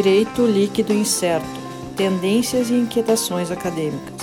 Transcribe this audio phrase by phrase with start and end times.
[0.00, 1.44] Direito Líquido Incerto
[1.96, 4.22] Tendências e Inquietações Acadêmicas.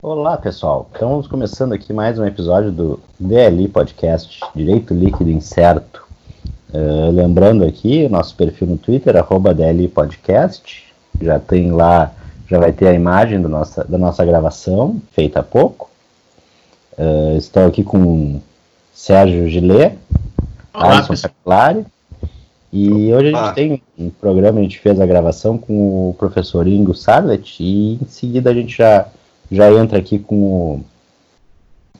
[0.00, 6.03] Olá pessoal, estamos começando aqui mais um episódio do DLI Podcast, Direito Líquido Incerto.
[6.74, 10.92] Uh, lembrando aqui, nosso perfil no Twitter, arroba DLI Podcast,
[11.22, 12.12] já tem lá,
[12.50, 15.88] já vai ter a imagem do nossa, da nossa gravação, feita há pouco.
[16.98, 18.40] Uh, estou aqui com
[18.92, 19.92] Sérgio Gilê,
[20.72, 21.86] Alisson Capilari,
[22.72, 26.66] e hoje a gente tem um programa, a gente fez a gravação com o professor
[26.66, 29.06] Ingo Sarlet, e em seguida a gente já,
[29.48, 30.84] já entra aqui com o,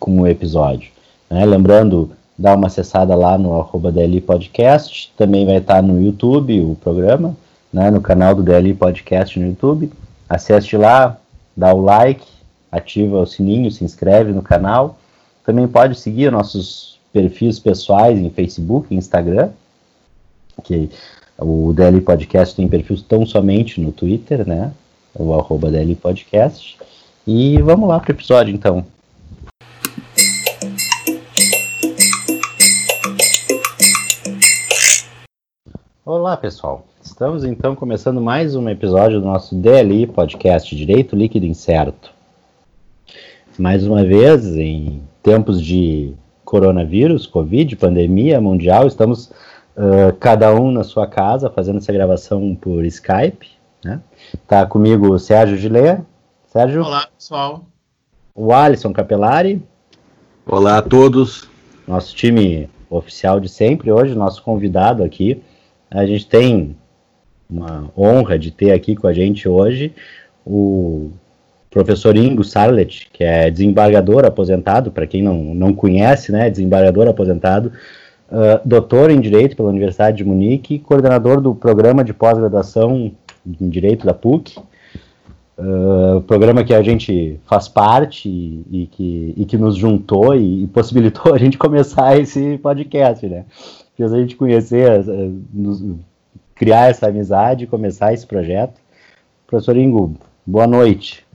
[0.01, 0.91] com o episódio.
[1.31, 1.47] Né?
[1.47, 6.77] Lembrando, dá uma acessada lá no arroba DLI Podcast, também vai estar no YouTube o
[6.77, 7.37] programa,
[7.73, 9.91] né, no canal do DLI Podcast no YouTube.
[10.29, 11.19] Acesse lá,
[11.57, 12.27] dá o like,
[12.71, 14.99] ativa o sininho, se inscreve no canal.
[15.45, 19.51] Também pode seguir nossos perfis pessoais em Facebook e Instagram,
[20.65, 20.91] que
[21.39, 24.73] o DLI Podcast tem perfis tão somente no Twitter, né,
[25.15, 26.77] o arroba DLI Podcast.
[27.27, 28.85] E vamos lá para o episódio então.
[36.07, 36.85] Olá, pessoal.
[37.03, 42.11] Estamos então começando mais um episódio do nosso DLI Podcast Direito Líquido Incerto.
[43.59, 46.13] Mais uma vez, em tempos de
[46.45, 49.31] coronavírus, Covid, pandemia mundial, estamos
[49.79, 53.53] uh, cada um na sua casa fazendo essa gravação por Skype.
[53.83, 53.99] Né?
[54.47, 56.03] Tá comigo o Sérgio Gilé.
[56.49, 56.85] Sérgio.
[56.85, 57.65] Olá, pessoal.
[58.35, 59.63] O Alisson Capelari.
[60.45, 61.49] Olá a todos.
[61.89, 65.43] Nosso time oficial de sempre, hoje, nosso convidado aqui
[65.95, 66.77] a gente tem
[67.49, 69.95] uma honra de ter aqui com a gente hoje
[70.45, 71.11] o
[71.71, 77.73] professor Ingo Sarlet, que é desembargador aposentado, para quem não, não conhece, né, desembargador aposentado,
[78.29, 83.13] uh, doutor em Direito pela Universidade de Munique, coordenador do programa de pós-graduação
[83.61, 84.59] em Direito da PUC,
[85.59, 90.65] uh, programa que a gente faz parte e, e, que, e que nos juntou e,
[90.65, 93.45] e possibilitou a gente começar esse podcast, né
[93.97, 95.83] fez a gente conhecer, eh, nos,
[96.55, 98.81] criar essa amizade, começar esse projeto.
[99.47, 100.17] Professor Ingo,
[100.47, 101.27] boa noite.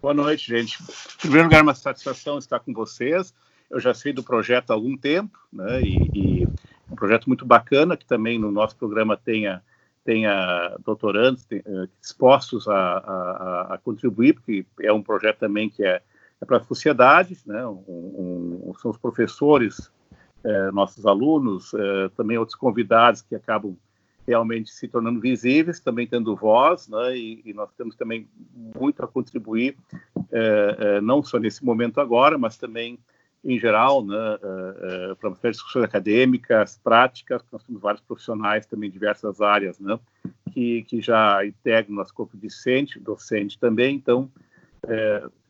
[0.00, 0.78] Boa noite, gente.
[0.82, 3.34] Em primeiro lugar, uma satisfação estar com vocês.
[3.70, 6.48] Eu já sei do projeto há algum tempo, né, e, e
[6.90, 9.60] um projeto muito bacana, que também no nosso programa tenha,
[10.04, 11.46] tenha doutorandos
[12.00, 16.00] dispostos a, a, a, contribuir, porque é um projeto também que é,
[16.40, 19.90] é para a sociedade, né, um, um, são os professores
[20.46, 23.76] é, nossos alunos, é, também outros convidados que acabam
[24.26, 29.08] realmente se tornando visíveis, também tendo voz, né, e, e nós temos também muito a
[29.08, 29.76] contribuir,
[30.32, 32.98] é, é não só nesse momento agora, mas também
[33.44, 38.90] em geral, né, é, é, para as discussões acadêmicas, práticas, nós temos vários profissionais também
[38.90, 39.98] diversas áreas, né,
[40.52, 44.30] que, que já integram nosso corpo docente, docente também, então,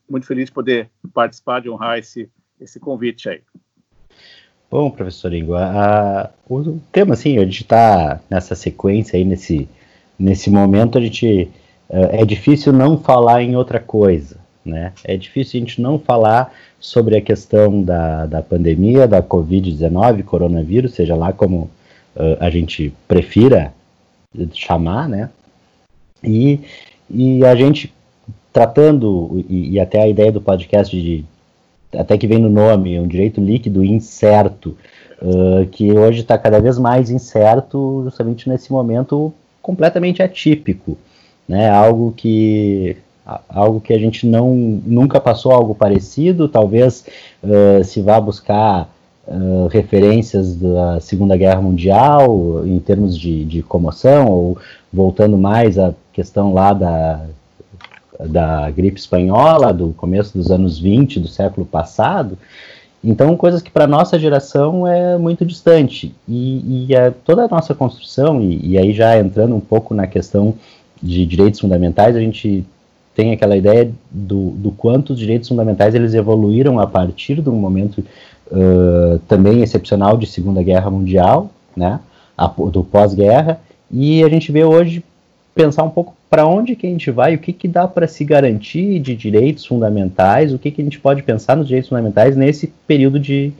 [0.09, 3.41] muito feliz de poder participar, de honrar esse, esse convite aí.
[4.69, 9.67] Bom, professor Ingo, a, o tema, assim, a gente está nessa sequência aí, nesse,
[10.19, 11.49] nesse momento, a gente,
[11.89, 14.35] é, é difícil não falar em outra coisa,
[14.65, 14.91] né?
[15.05, 20.93] É difícil a gente não falar sobre a questão da, da pandemia, da Covid-19, coronavírus,
[20.93, 21.69] seja lá como
[22.15, 23.73] uh, a gente prefira
[24.53, 25.29] chamar, né?
[26.21, 26.59] E,
[27.09, 27.93] e a gente
[28.51, 31.23] tratando, e, e até a ideia do podcast de
[31.95, 34.75] até que vem no nome, um direito líquido incerto,
[35.21, 40.97] uh, que hoje está cada vez mais incerto, justamente nesse momento completamente atípico,
[41.47, 41.69] né?
[41.69, 42.97] Algo que
[43.49, 47.05] algo que a gente não nunca passou algo parecido, talvez
[47.43, 48.89] uh, se vá buscar
[49.27, 54.57] uh, referências da Segunda Guerra Mundial em termos de, de comoção, ou
[54.91, 57.25] voltando mais à questão lá da
[58.19, 62.37] da gripe espanhola, do começo dos anos 20 do século passado.
[63.03, 66.13] Então, coisas que para a nossa geração é muito distante.
[66.27, 70.07] E, e a, toda a nossa construção, e, e, aí já entrando um pouco na
[70.07, 70.55] questão
[71.01, 72.65] de direitos fundamentais, a gente
[73.15, 77.55] tem aquela ideia do, do quanto os direitos fundamentais eles evoluíram a partir de um
[77.55, 78.03] momento
[78.51, 81.99] uh, também excepcional de Segunda Guerra Mundial, né,
[82.37, 83.59] a, do pós-guerra,
[83.91, 85.03] e a gente vê hoje
[85.55, 88.25] pensar um pouco para onde que a gente vai, o que, que dá para se
[88.25, 92.67] garantir de direitos fundamentais, o que, que a gente pode pensar nos direitos fundamentais nesse
[92.85, 93.53] período de,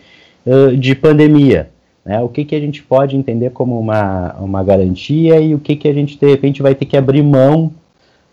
[0.78, 1.70] de pandemia.
[2.08, 2.22] Né?
[2.22, 5.90] O que, que a gente pode entender como uma, uma garantia e o que, que
[5.90, 7.72] a gente, de repente, vai ter que abrir mão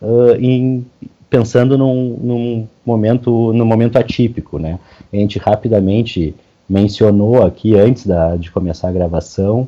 [0.01, 0.87] uh, em,
[1.29, 4.61] pensando num, num, momento, num momento atípico.
[4.61, 4.79] Né?
[5.13, 6.35] A gente rapidamente
[6.69, 9.67] mencionou aqui, antes da, de começar a gravação,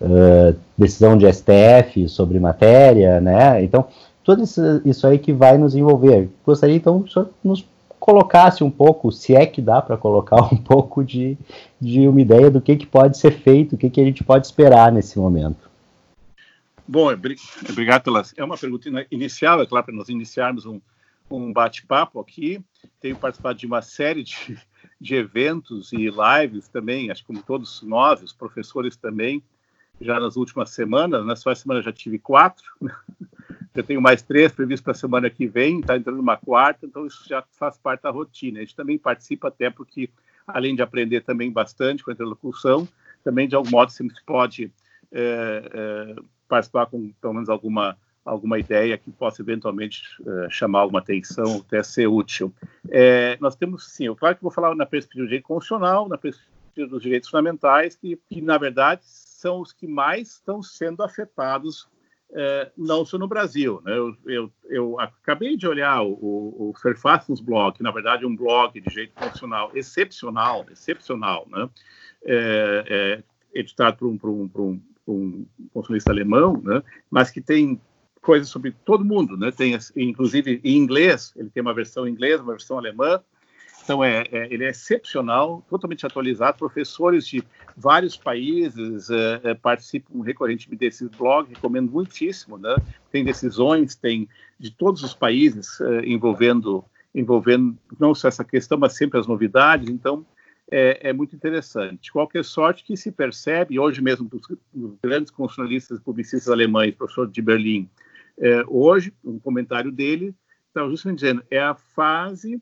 [0.00, 3.62] uh, decisão de STF sobre matéria, né?
[3.62, 3.86] Então,
[4.28, 4.44] tudo
[4.84, 6.28] isso, aí que vai nos envolver.
[6.44, 7.66] Gostaria, então, que o senhor nos
[7.98, 11.38] colocasse um pouco, se é que dá para colocar um pouco de,
[11.80, 14.44] de uma ideia do que, que pode ser feito, o que, que a gente pode
[14.44, 15.70] esperar nesse momento.
[16.86, 17.10] Bom,
[17.70, 18.22] obrigado pela.
[18.36, 20.78] É uma pergunta inicial, é claro, para nós iniciarmos um,
[21.30, 22.62] um bate-papo aqui.
[23.00, 24.58] Tenho participado de uma série de,
[25.00, 29.42] de eventos e lives também, acho que como todos nós, os professores também,
[29.98, 31.24] já nas últimas semanas.
[31.24, 32.66] Na sua semana já tive quatro.
[33.74, 37.06] Já tenho mais três previstos para a semana que vem, está entrando uma quarta, então
[37.06, 38.58] isso já faz parte da rotina.
[38.58, 40.10] A gente também participa até porque,
[40.46, 42.88] além de aprender também bastante com a interlocução,
[43.22, 44.72] também de algum modo se pode
[45.12, 46.16] é, é,
[46.48, 51.82] participar com pelo menos alguma alguma ideia que possa eventualmente é, chamar alguma atenção, até
[51.82, 52.52] ser útil.
[52.90, 56.18] É, nós temos, sim, eu claro que vou falar na perspectiva do direito constitucional, na
[56.18, 61.88] perspectiva dos direitos fundamentais, que, que na verdade são os que mais estão sendo afetados
[62.32, 63.80] é, não só no Brasil.
[63.84, 63.96] Né?
[63.96, 66.74] Eu, eu, eu, acabei de olhar o, o,
[67.28, 71.68] o blog, que na verdade é um blog de jeito profissional excepcional, excepcional, né?
[72.24, 73.22] É, é,
[73.54, 76.82] editado por um, por um, por um, por um alemão, né?
[77.10, 77.80] mas que tem
[78.20, 79.50] coisas sobre todo mundo, né?
[79.50, 83.22] Tem inclusive em inglês, ele tem uma versão em inglês, uma versão alemã,
[83.88, 86.58] então, é, é, ele é excepcional, totalmente atualizado.
[86.58, 87.42] Professores de
[87.74, 92.58] vários países é, é participam recorrentemente desse blog, recomendo muitíssimo.
[92.58, 92.76] Né?
[93.10, 98.92] Tem decisões, tem de todos os países é, envolvendo, envolvendo não só essa questão, mas
[98.92, 99.88] sempre as novidades.
[99.88, 100.26] Então,
[100.70, 102.12] é, é, muito interessante.
[102.12, 107.40] Qualquer sorte que se percebe, hoje mesmo, dos, dos grandes constitucionalistas publicistas alemães, professor de
[107.40, 107.88] Berlim,
[108.38, 110.34] é, hoje, um comentário dele,
[110.66, 112.60] estava justamente dizendo, é a fase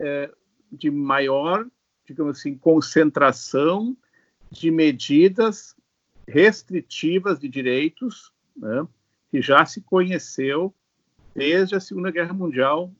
[0.00, 0.28] é,
[0.70, 1.66] de maior,
[2.06, 3.96] digamos assim, concentração
[4.50, 5.76] de medidas
[6.26, 8.86] restritivas de direitos, né,
[9.30, 10.74] que já se conheceu
[11.34, 12.90] desde a Segunda Guerra Mundial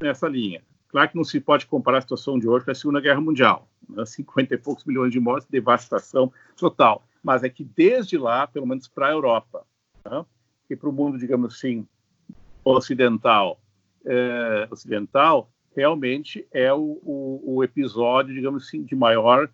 [0.00, 0.62] nessa linha.
[0.88, 3.68] Claro que não se pode comparar a situação de hoje com a Segunda Guerra Mundial,
[3.88, 7.06] né, 50 e poucos milhões de mortes, devastação total.
[7.22, 9.66] Mas é que desde lá, pelo menos para a Europa,
[10.04, 10.24] né,
[10.68, 11.86] e para o mundo, digamos assim,
[12.64, 13.60] ocidental,
[14.04, 19.48] é, ocidental, realmente é o, o, o episódio, digamos assim, de maior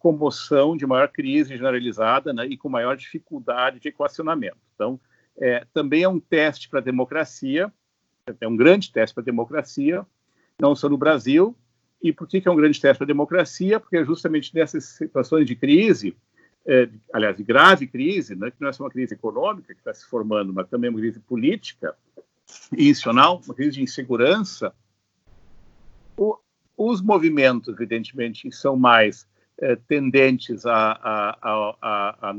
[0.00, 4.58] comoção, de maior crise generalizada né, e com maior dificuldade de equacionamento.
[4.74, 4.98] Então,
[5.40, 7.72] é, também é um teste para a democracia,
[8.40, 10.04] é um grande teste para a democracia,
[10.60, 11.56] não só no Brasil.
[12.02, 13.78] E por que, que é um grande teste para a democracia?
[13.78, 16.16] Porque justamente nessas situações de crise,
[16.66, 19.94] é, aliás, de grave crise, né, que não é só uma crise econômica que está
[19.94, 21.94] se formando, mas também uma crise política
[22.76, 24.74] institucional, uma crise de insegurança,
[26.18, 26.36] o,
[26.76, 29.26] os movimentos, evidentemente, são mais
[29.60, 31.38] é, tendentes a, a,
[31.80, 32.34] a, a,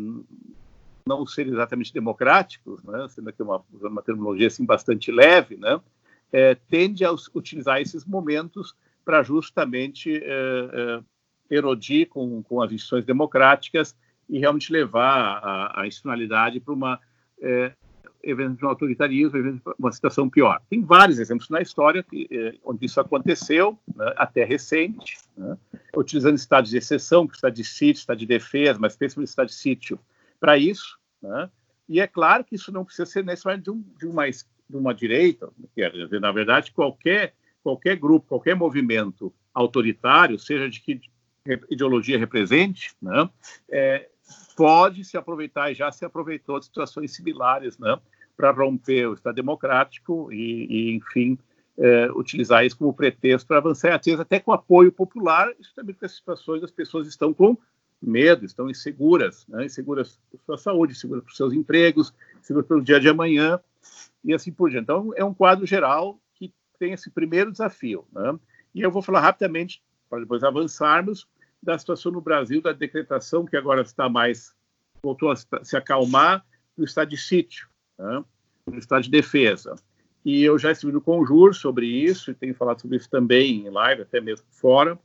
[1.06, 5.80] não ser exatamente democráticos, né, sendo aqui uma, uma terminologia assim bastante leve, né,
[6.32, 11.02] é, tende a utilizar esses momentos para justamente é,
[11.50, 13.96] erodir com, com as instituições democráticas
[14.30, 17.00] e realmente levar a, a institucionalidade para uma
[18.30, 20.62] eventos de um autoritarismo, uma situação pior.
[20.70, 25.58] Tem vários exemplos na história que, eh, onde isso aconteceu, né, até recente, né,
[25.96, 29.54] utilizando estados de exceção, que estado de sítio, estado de defesa, mas especialmente estado de
[29.54, 30.00] sítio,
[30.40, 30.98] para isso.
[31.22, 31.50] Né,
[31.88, 34.94] e é claro que isso não precisa ser necessariamente de, um, de, uma, de uma
[34.94, 37.34] direita, quer dizer, na verdade, qualquer,
[37.64, 41.02] qualquer grupo, qualquer movimento autoritário, seja de que
[41.70, 43.30] ideologia represente, né,
[43.70, 44.10] é,
[44.56, 47.98] pode se aproveitar e já se aproveitou de situações similares, né,
[48.40, 51.38] para romper o Estado democrático e, e enfim,
[51.78, 56.06] é, utilizar isso como pretexto para avançar, às vezes até com apoio popular, justamente porque
[56.06, 57.58] as situações as pessoas estão com
[58.02, 62.98] medo, estão inseguras, né, inseguras por sua saúde, inseguras por seus empregos, inseguras pelo dia
[62.98, 63.60] de amanhã
[64.24, 64.84] e assim por diante.
[64.84, 68.06] Então, é um quadro geral que tem esse primeiro desafio.
[68.14, 68.40] Né?
[68.74, 71.28] E eu vou falar rapidamente, para depois avançarmos,
[71.62, 74.56] da situação no Brasil, da decretação que agora está mais,
[75.04, 76.46] voltou a se acalmar,
[76.78, 77.69] do estado de sítio,
[78.00, 78.24] né?
[78.66, 79.76] do estado de defesa.
[80.24, 83.70] E eu já estive no Conjur sobre isso, e tenho falado sobre isso também em
[83.70, 84.98] live, até mesmo fora,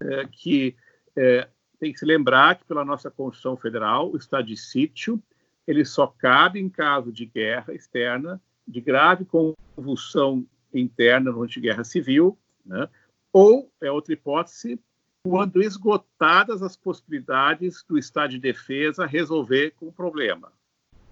[0.00, 0.76] é, que
[1.16, 5.22] é, tem que se lembrar que pela nossa Constituição Federal, o estado de sítio,
[5.66, 12.38] ele só cabe em caso de guerra externa, de grave convulsão interna durante guerra civil,
[12.64, 12.88] né?
[13.32, 14.78] ou, é outra hipótese,
[15.26, 20.52] quando esgotadas as possibilidades do Estado de defesa resolver com o problema.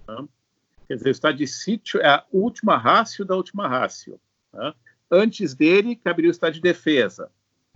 [0.05, 0.23] Tá?
[0.93, 4.19] Quer dizer, o estado de sítio é a última rácio da última rácio.
[4.51, 4.75] Tá?
[5.09, 7.31] Antes dele, caberia o estado de defesa.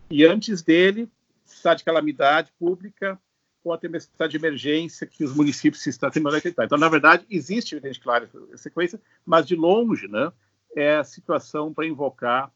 [0.07, 1.09] E antes dele,
[1.43, 3.19] estado de calamidade pública
[3.63, 7.73] ou a tempestade de emergência que os municípios se estão tendo Então, na verdade, existe,
[7.73, 10.31] evidente, claro, essa sequência, mas de longe, né,
[10.75, 12.51] é a situação para invocar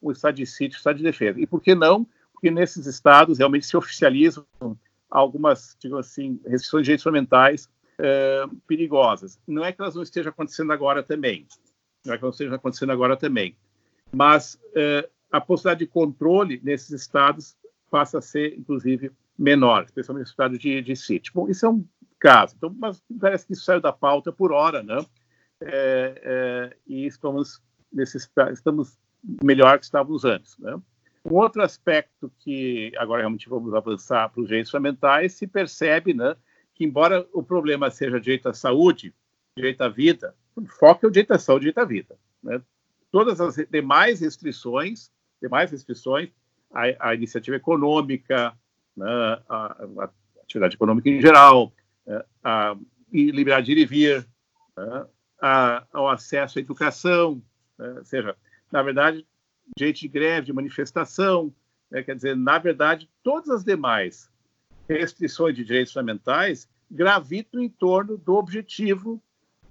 [0.00, 1.40] o estado de sítio, o estado de defesa.
[1.40, 2.06] E por que não?
[2.34, 4.46] Porque nesses estados realmente se oficializam
[5.10, 7.66] algumas, digamos assim, restrições de direitos fundamentais
[8.00, 9.38] uh, perigosas.
[9.46, 11.46] Não é que elas não estejam acontecendo agora também,
[12.04, 13.56] não é que não estejam acontecendo agora também,
[14.12, 17.56] mas uh, a possibilidade de controle nesses estados
[17.90, 21.32] passa a ser, inclusive, menor, especialmente no estado de, de sítio.
[21.34, 21.84] Bom, isso é um
[22.18, 24.98] caso, então, mas parece que isso saiu da pauta por hora, né?
[25.60, 27.62] É, é, e estamos,
[27.92, 28.18] nesse,
[28.52, 28.98] estamos
[29.42, 30.78] melhor que estávamos antes, né?
[31.24, 36.36] Um outro aspecto que agora realmente vamos avançar para os direitos fundamentais, se percebe né,
[36.76, 39.12] que, embora o problema seja direito à saúde,
[39.56, 42.18] direito à vida, o foco é o direito à saúde, direito à vida.
[42.42, 42.60] Né?
[43.10, 46.28] Todas as demais restrições, demais restrições,
[46.70, 48.54] a, a iniciativa econômica,
[48.94, 49.06] né,
[49.48, 50.10] a, a,
[50.42, 51.72] atividade econômica em geral,
[52.06, 52.76] né, a
[53.10, 54.28] liberdade de ir e vir,
[54.76, 55.06] né,
[55.40, 57.42] a, ao acesso à educação,
[57.78, 58.36] né, ou seja,
[58.70, 59.26] na verdade,
[59.76, 61.54] direito de greve, de manifestação,
[61.90, 64.30] né, quer dizer, na verdade, todas as demais
[64.88, 69.20] restrições de direitos fundamentais gravitam em torno do objetivo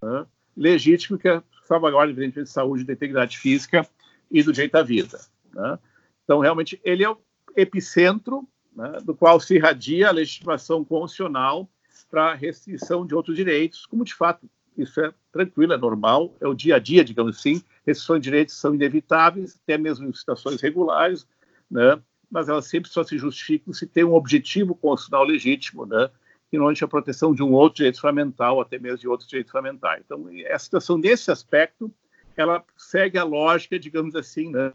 [0.01, 3.87] né, legítimo que é salvaguarda de saúde, da integridade física
[4.29, 5.19] e do direito à vida.
[5.53, 5.79] Né?
[6.23, 7.17] Então, realmente, ele é o
[7.55, 11.69] epicentro né, do qual se irradia a legitimação constitucional
[12.09, 16.53] para restrição de outros direitos, como de fato isso é tranquilo, é normal, é o
[16.53, 17.63] dia a dia, digamos assim.
[17.85, 21.25] Restrições de direitos são inevitáveis, até mesmo em situações regulares,
[21.71, 21.99] né?
[22.29, 26.09] Mas elas sempre só se justificam se tem um objetivo constitucional legítimo, né?
[26.49, 29.51] que normalmente é a proteção de um outro direito fundamental, até mesmo de outros direitos
[29.51, 30.03] fundamentais.
[30.05, 31.91] Então, a situação nesse aspecto,
[32.37, 34.73] ela segue a lógica, digamos assim, né?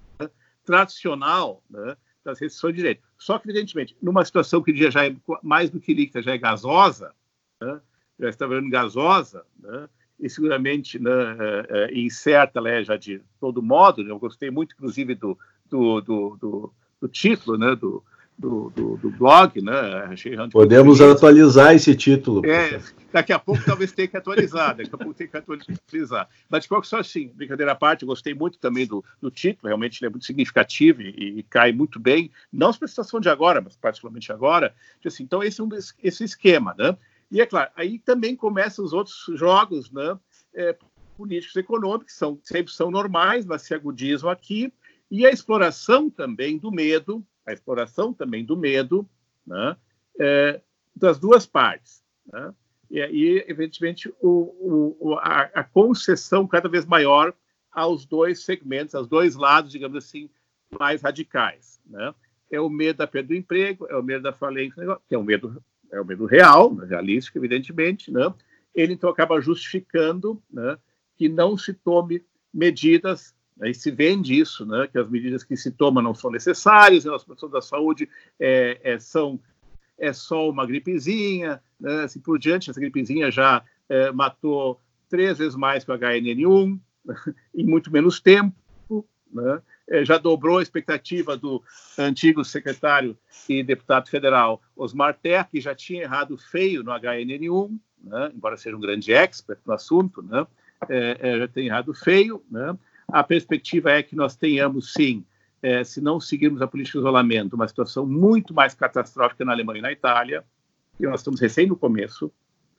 [0.64, 1.96] tradicional né?
[2.24, 3.02] das restrições de direito.
[3.18, 7.14] Só que, evidentemente, numa situação que já é mais do que líquida, já é gasosa,
[7.60, 7.80] né?
[8.18, 9.88] já está virando gasosa, né?
[10.18, 14.04] e seguramente né, é, é, incerta ela é já de todo modo.
[14.04, 14.10] Né?
[14.10, 15.38] Eu gostei muito, inclusive, do,
[15.68, 17.74] do, do, do, do título né?
[17.74, 18.02] do,
[18.40, 20.14] do, do, do, blog, né?
[20.50, 22.44] Podemos atualizar esse título.
[22.46, 22.80] É,
[23.12, 26.28] daqui a pouco talvez tenha que atualizar, daqui a pouco tem que atualizar.
[26.48, 29.68] Mas de qualquer só assim, brincadeira à parte, eu gostei muito também do, do título,
[29.68, 33.28] realmente ele é muito significativo e, e cai muito bem, não para a situação de
[33.28, 34.74] agora, mas particularmente agora.
[35.04, 35.68] Assim, então esse é um
[36.02, 36.96] esse esquema, né?
[37.30, 40.18] E é claro, aí também começam os outros jogos, né?
[40.54, 40.76] É,
[41.16, 44.72] políticos e econômicos, são, sempre são normais, mas se agudizam aqui,
[45.10, 49.08] e a exploração também do medo, a exploração também do medo,
[49.46, 49.76] né?
[50.18, 50.60] É,
[50.94, 52.02] das duas partes.
[52.30, 52.54] Né?
[52.90, 57.32] E aí, evidentemente, o, o, a, a, concessão cada vez maior
[57.70, 60.28] aos dois segmentos, aos dois lados, digamos assim,
[60.78, 61.80] mais radicais.
[61.86, 62.14] Né?
[62.50, 65.24] É o medo da perda do emprego, é o medo da falência, que é um
[65.24, 65.62] medo
[65.92, 68.32] é o medo real, realístico, evidentemente, né?
[68.74, 70.78] ele então acaba justificando né,
[71.16, 73.34] que não se tome medidas,
[73.68, 77.24] e se vende isso, né, que as medidas que se tomam não são necessárias, as
[77.24, 79.38] pessoas da saúde é, é, são
[79.98, 85.54] é só uma gripezinha, né, assim por diante, essa gripezinha já é, matou três vezes
[85.54, 86.78] mais que o HNN1
[87.54, 88.54] em muito menos tempo,
[89.32, 89.60] né?
[89.88, 91.62] É, já dobrou a expectativa do
[91.98, 98.30] antigo secretário e deputado federal Osmar Terra, que já tinha errado feio no HNN1, né?
[98.32, 100.46] embora seja um grande expert no assunto, né?
[100.88, 102.42] é, é, já tem errado feio.
[102.50, 102.76] Né?
[103.12, 105.24] A perspectiva é que nós tenhamos, sim,
[105.62, 109.78] é, se não seguirmos a política de isolamento, uma situação muito mais catastrófica na Alemanha
[109.78, 110.44] e na Itália,
[110.98, 112.32] e nós estamos recém no começo,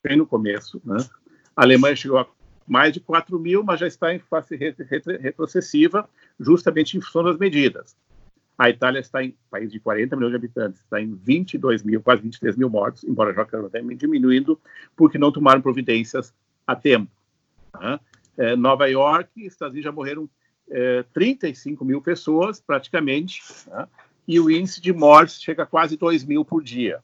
[0.03, 0.81] bem no começo.
[0.83, 0.97] Né?
[1.55, 2.27] A Alemanha chegou a
[2.67, 6.07] mais de 4 mil, mas já está em fase retrocessiva,
[6.39, 7.95] justamente em função das medidas.
[8.57, 12.21] A Itália está em país de 40 milhões de habitantes, está em 22 mil, quase
[12.21, 14.59] 23 mil mortos, embora já tenha diminuindo,
[14.95, 16.33] porque não tomaram providências
[16.65, 17.11] a tempo.
[17.79, 17.99] Né?
[18.37, 20.29] É, Nova York, Estados Unidos já morreram
[20.69, 23.87] é, 35 mil pessoas, praticamente, né?
[24.27, 27.03] e o índice de mortes chega a quase 2 mil por dia.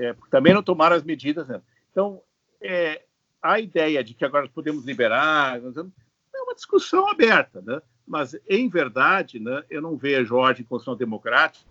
[0.00, 1.48] É, também não tomaram as medidas.
[1.48, 1.60] Né?
[1.90, 2.22] Então,
[2.60, 3.02] é,
[3.42, 7.80] a ideia de que agora podemos liberar é uma discussão aberta, né?
[8.06, 11.66] mas, em verdade, né, eu não vejo ordem constitucional democrática,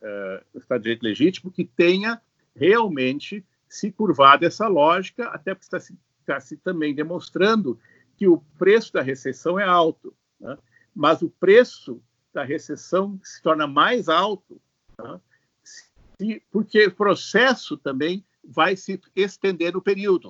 [0.00, 2.20] uh, Estado de Direito legítimo, que tenha
[2.54, 5.96] realmente se curvado essa lógica, até porque está se,
[6.30, 7.78] está se também demonstrando
[8.16, 10.56] que o preço da recessão é alto, né?
[10.94, 14.60] mas o preço da recessão se torna mais alto,
[14.98, 15.20] né?
[15.64, 20.28] se, porque o processo também vai se estender no período.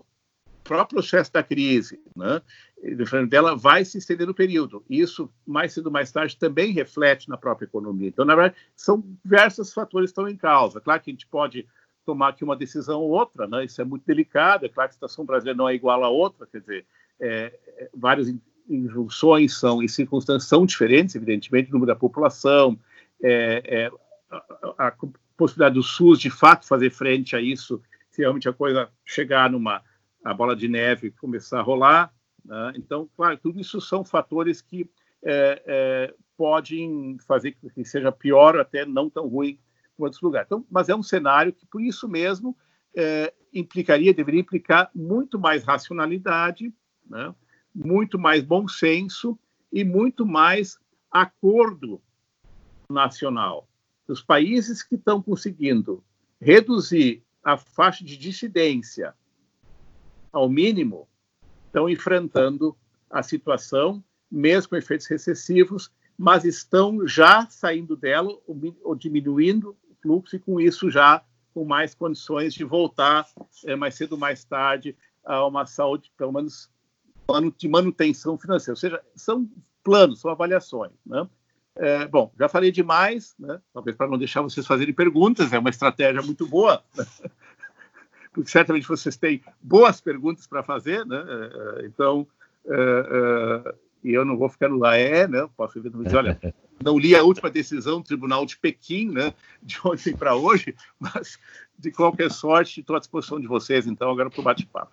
[0.60, 2.40] O próprio processo da crise, né,
[3.28, 4.84] dela, vai se estender no período.
[4.88, 8.08] Isso, mais cedo ou mais tarde, também reflete na própria economia.
[8.08, 10.80] Então, na verdade, são diversos fatores que estão em causa.
[10.80, 11.66] Claro que a gente pode
[12.10, 13.64] tomar aqui uma decisão ou outra, né?
[13.64, 14.66] isso é muito delicado.
[14.66, 16.86] É claro que a situação brasileira não é igual a outra, quer dizer,
[17.20, 18.34] é, é, várias
[18.68, 22.76] injunções são, e circunstâncias são diferentes, evidentemente, o número da população,
[23.22, 23.90] é, é
[24.76, 24.96] a, a,
[25.36, 29.82] possibilidade do SUS, de fato, fazer frente a isso, se realmente a coisa chegar numa
[30.22, 32.12] a bola de neve começar a rolar.
[32.44, 32.72] Né?
[32.76, 34.90] Então, claro, tudo isso são fatores que
[35.24, 39.58] é, podem fazer que seja pior até não tão ruim
[40.04, 40.46] outros lugares.
[40.46, 42.56] Então, mas é um cenário que, por isso mesmo,
[42.94, 46.72] é, implicaria, deveria implicar muito mais racionalidade,
[47.08, 47.34] né?
[47.74, 49.38] muito mais bom senso
[49.72, 50.78] e muito mais
[51.10, 52.00] acordo
[52.88, 53.68] nacional.
[54.06, 56.02] Os países que estão conseguindo
[56.40, 59.14] reduzir a faixa de dissidência
[60.32, 61.08] ao mínimo
[61.66, 62.76] estão enfrentando
[63.08, 68.36] a situação, mesmo com efeitos recessivos, mas estão já saindo dela
[68.82, 73.26] ou diminuindo fluxo e com isso já com mais condições de voltar
[73.64, 76.70] é, mais cedo ou mais tarde a uma saúde, pelo menos
[77.56, 79.48] de manutenção financeira, ou seja, são
[79.84, 80.92] planos, são avaliações.
[81.06, 81.28] Né?
[81.76, 83.60] É, bom, já falei demais, né?
[83.72, 87.04] talvez para não deixar vocês fazerem perguntas, é uma estratégia muito boa, né?
[88.32, 91.24] porque certamente vocês têm boas perguntas para fazer, né?
[91.78, 92.26] É, então,
[92.66, 95.48] é, é, e eu não vou ficar no é, né?
[95.56, 96.40] Posso dizer, olha,
[96.82, 99.32] não li a última decisão do Tribunal de Pequim, né?
[99.62, 101.38] De ontem para hoje, mas
[101.78, 104.92] de qualquer sorte, estou à disposição de vocês, então, agora para o bate-papo.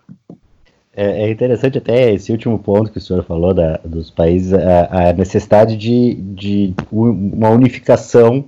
[0.94, 5.10] É, é, interessante até esse último ponto que o senhor falou da, dos países, a,
[5.10, 8.44] a necessidade de, de, uma unificação,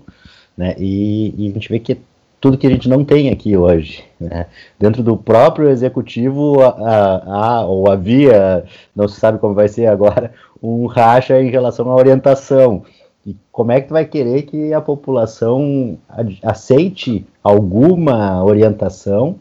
[0.56, 0.74] né?
[0.78, 1.96] E, e, a gente vê que é
[2.40, 4.02] tudo que a gente não tem aqui hoje.
[4.18, 4.46] Né?
[4.78, 8.64] Dentro do próprio executivo há ou havia,
[8.96, 12.84] não se sabe como vai ser agora, um racha em relação à orientação.
[13.26, 15.98] E como é que tu vai querer que a população
[16.42, 19.38] aceite alguma orientação?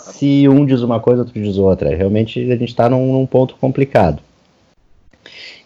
[0.00, 1.94] se um diz uma coisa, outro diz outra.
[1.94, 4.22] Realmente a gente está num, num, ponto complicado.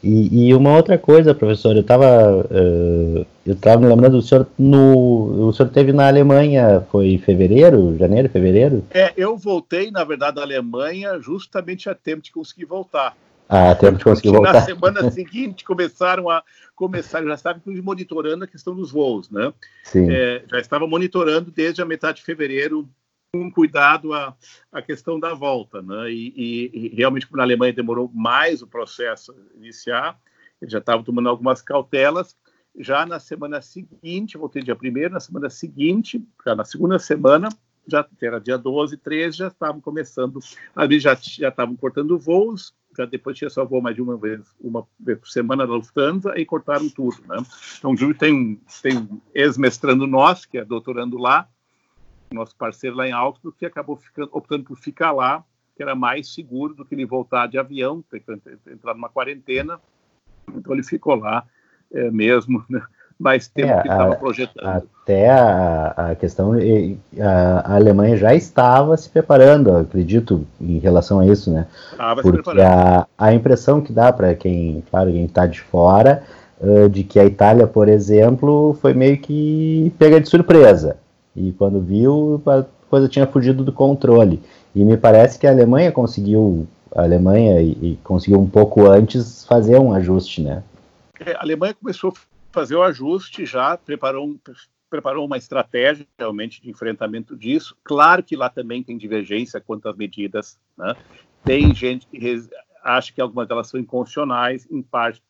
[0.03, 2.07] E, e, uma outra coisa, professor, eu estava
[2.45, 7.19] uh, eu estava me lembrando do senhor no o senhor teve na Alemanha foi em
[7.19, 8.85] fevereiro, janeiro, fevereiro?
[8.91, 13.17] É, eu voltei na verdade da Alemanha justamente a tempo de conseguir voltar.
[13.49, 14.55] Ah, tempo de conseguir voltar.
[14.55, 16.43] Na semana seguinte começaram a
[16.75, 19.53] começar, já estava monitorando a questão dos voos, né?
[19.85, 20.11] Sim.
[20.11, 22.89] É, já estava monitorando desde a metade de fevereiro
[23.35, 24.35] com cuidado a,
[24.73, 25.83] a questão da volta.
[25.83, 26.11] Né?
[26.11, 30.19] E, e, e realmente, na Alemanha demorou mais o processo iniciar,
[30.61, 32.37] eles já estavam tomando algumas cautelas.
[32.77, 37.49] Já na semana seguinte, voltei dia primeiro, na semana seguinte, já na segunda semana,
[37.87, 40.41] já era dia 12, 13, já estavam começando,
[40.75, 44.41] ali já, já estavam cortando voos, já depois tinha só voo mais de uma vez,
[44.61, 47.37] uma vez por semana da Lufthansa, e cortaram tudo, né?
[47.79, 51.49] Então, Júlio tem, tem um ex-mestrando nosso, que é doutorando lá,
[52.33, 55.45] nosso parceiro lá em Augsburg, que acabou ficando, optando por ficar lá,
[55.77, 58.05] que era mais seguro do que ele voltar de avião,
[58.67, 59.81] entrar numa quarentena.
[60.55, 61.47] Então ele ficou lá
[61.93, 62.83] é, mesmo, né?
[63.19, 64.67] Mais tempo é, que estava projetando.
[64.67, 71.27] Até a, a questão, a, a, Alemanha já estava se preparando, acredito, em relação a
[71.27, 71.67] isso, né?
[71.93, 72.67] Estava Porque se preparando.
[72.67, 76.23] A, a impressão que dá para quem, claro, quem está de fora,
[76.61, 80.97] uh, de que a Itália, por exemplo, foi meio que pega de surpresa.
[81.37, 84.43] E quando viu, a coisa tinha fugido do controle.
[84.75, 89.45] E me parece que a Alemanha conseguiu, a Alemanha e, e conseguiu um pouco antes
[89.45, 90.63] fazer um ajuste, né?
[91.25, 92.13] É, a Alemanha começou
[92.55, 94.39] fazer o ajuste já, preparou, um,
[94.89, 97.77] preparou uma estratégia realmente de enfrentamento disso.
[97.83, 100.95] Claro que lá também tem divergência quanto às medidas, né?
[101.45, 102.49] Tem gente que
[102.83, 105.23] acha que algumas delas são inconstitucionais, em parte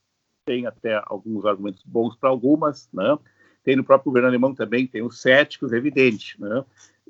[0.44, 3.18] tem até alguns argumentos bons para algumas, né?
[3.64, 6.62] Tem no próprio governo alemão também, tem os céticos, evidente, né?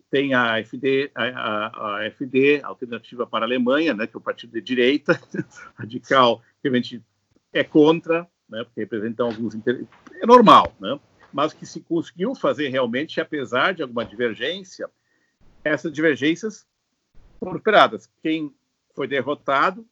[0.08, 1.66] Tem a AfD, a, a,
[1.98, 5.20] a Alternativa para a Alemanha, né, que é o partido de direita,
[5.74, 7.02] radical, que realmente
[7.52, 9.88] é contra, né, porque representam alguns interesses.
[10.20, 10.98] É normal, né?
[11.32, 14.88] Mas que se conseguiu fazer realmente, apesar de alguma divergência,
[15.64, 16.66] essas divergências
[17.40, 18.08] foram superadas.
[18.22, 18.54] Quem
[18.94, 19.86] foi derrotado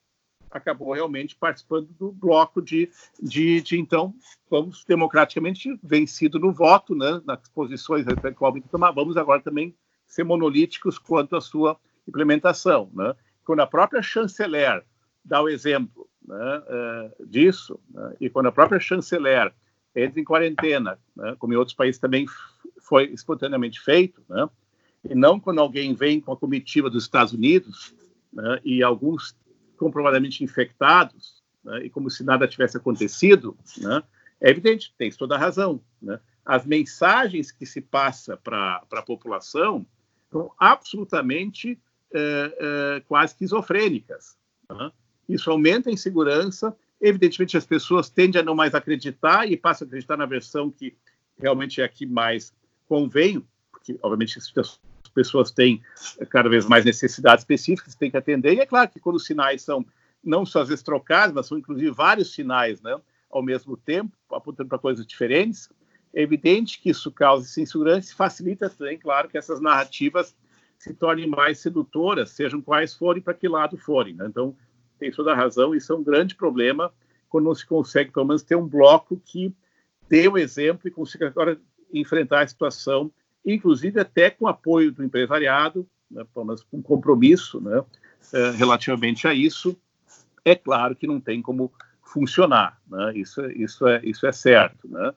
[0.50, 4.14] acabou realmente participando do bloco de, de, de então,
[4.50, 9.74] vamos democraticamente vencido no voto, né, nas posições que tomar, vamos agora também
[10.06, 12.90] ser monolíticos quanto à sua implementação.
[12.92, 13.14] Né?
[13.44, 14.84] Quando a própria chanceler
[15.24, 19.52] dá o exemplo né, uh, disso, né, e quando a própria chanceler
[19.94, 21.36] entre em quarentena, né?
[21.38, 22.26] como em outros países também
[22.80, 24.48] foi espontaneamente feito, né?
[25.08, 27.94] e não quando alguém vem com a comitiva dos Estados Unidos
[28.32, 28.60] né?
[28.64, 29.36] e alguns
[29.76, 31.84] comprovadamente infectados, né?
[31.84, 33.56] e como se nada tivesse acontecido,
[34.40, 35.80] é evidente, tem toda a razão.
[36.44, 39.86] As mensagens que se passa para a população
[40.30, 41.78] são absolutamente
[42.12, 44.36] é, é, quase esquizofrênicas.
[44.68, 44.90] Né?
[45.28, 46.74] Isso aumenta a insegurança.
[47.00, 50.96] Evidentemente, as pessoas tendem a não mais acreditar e passam a acreditar na versão que
[51.38, 52.52] realmente é a que mais
[52.88, 54.78] convém, porque, obviamente, as
[55.12, 55.82] pessoas têm
[56.30, 58.54] cada vez mais necessidades específicas, têm que atender.
[58.54, 59.84] E é claro que quando os sinais são
[60.22, 62.96] não só às vezes trocados, mas são inclusive vários sinais né,
[63.30, 65.68] ao mesmo tempo, apontando para coisas diferentes,
[66.14, 70.34] é evidente que isso causa insegurança e facilita também, claro, que essas narrativas
[70.78, 74.14] se tornem mais sedutoras, sejam quais forem, para que lado forem.
[74.14, 74.26] Né?
[74.26, 74.54] Então,
[75.02, 76.92] tem toda a razão, isso é um grande problema
[77.28, 79.52] quando não se consegue, pelo menos, ter um bloco que
[80.08, 81.58] dê o exemplo e consiga agora
[81.92, 83.10] enfrentar a situação,
[83.44, 87.82] inclusive até com apoio do empresariado, né, pelo menos com compromisso né,
[88.32, 89.76] é, relativamente a isso.
[90.44, 93.12] É claro que não tem como funcionar, né?
[93.16, 94.86] isso, isso, é, isso é certo.
[94.86, 95.12] Né?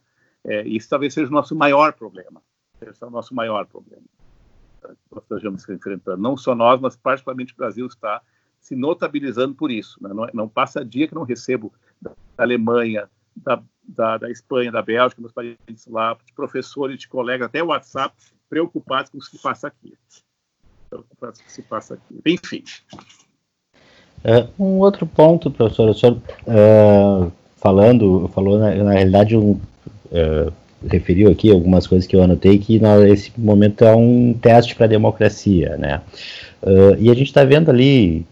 [0.46, 2.42] É, isso talvez seja o nosso maior problema.
[2.82, 4.04] Esse é o nosso maior problema
[5.12, 6.22] nós estamos enfrentando.
[6.22, 8.22] Não só nós, mas particularmente o Brasil está
[8.66, 10.00] se notabilizando por isso.
[10.02, 10.10] Né?
[10.12, 15.22] Não, não, passa dia que não recebo da Alemanha, da, da, da Espanha, da Bélgica,
[15.22, 18.16] dos países lá, de professores, de colegas, até WhatsApp,
[18.50, 19.94] preocupados com o que se passa aqui.
[20.90, 22.20] Preocupados com o que se passa aqui.
[22.26, 22.64] Enfim.
[24.24, 30.52] É, um outro ponto, professor, o senhor uh, falando, falou na, na realidade um, uh,
[30.90, 34.90] referiu aqui algumas coisas que eu anotei que nesse momento é um teste para a
[34.90, 36.02] democracia, né?
[36.64, 38.26] Uh, e a gente está vendo ali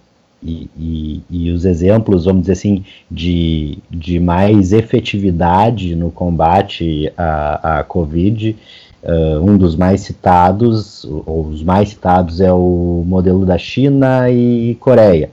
[0.45, 7.83] e, e, os exemplos, vamos dizer assim, de, de mais efetividade no combate à, à
[7.83, 8.55] Covid.
[9.03, 14.75] Uh, um dos mais citados, ou os mais citados, é o modelo da China e
[14.79, 15.29] Coreia.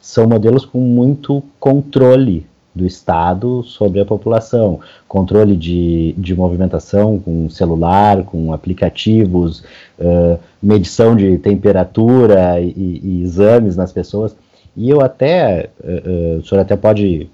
[0.00, 4.80] São modelos com muito controle do Estado sobre a população.
[5.08, 9.62] Controle de, de movimentação com celular, com aplicativos,
[9.98, 14.34] uh, medição de temperatura e, e, exames nas pessoas.
[14.76, 17.28] E eu até, uh, uh, o senhor até pode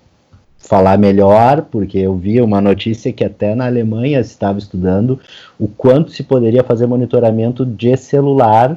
[0.59, 5.21] falar melhor, porque eu vi uma notícia que até na Alemanha se estava estudando
[5.59, 8.77] o quanto se poderia fazer monitoramento de celular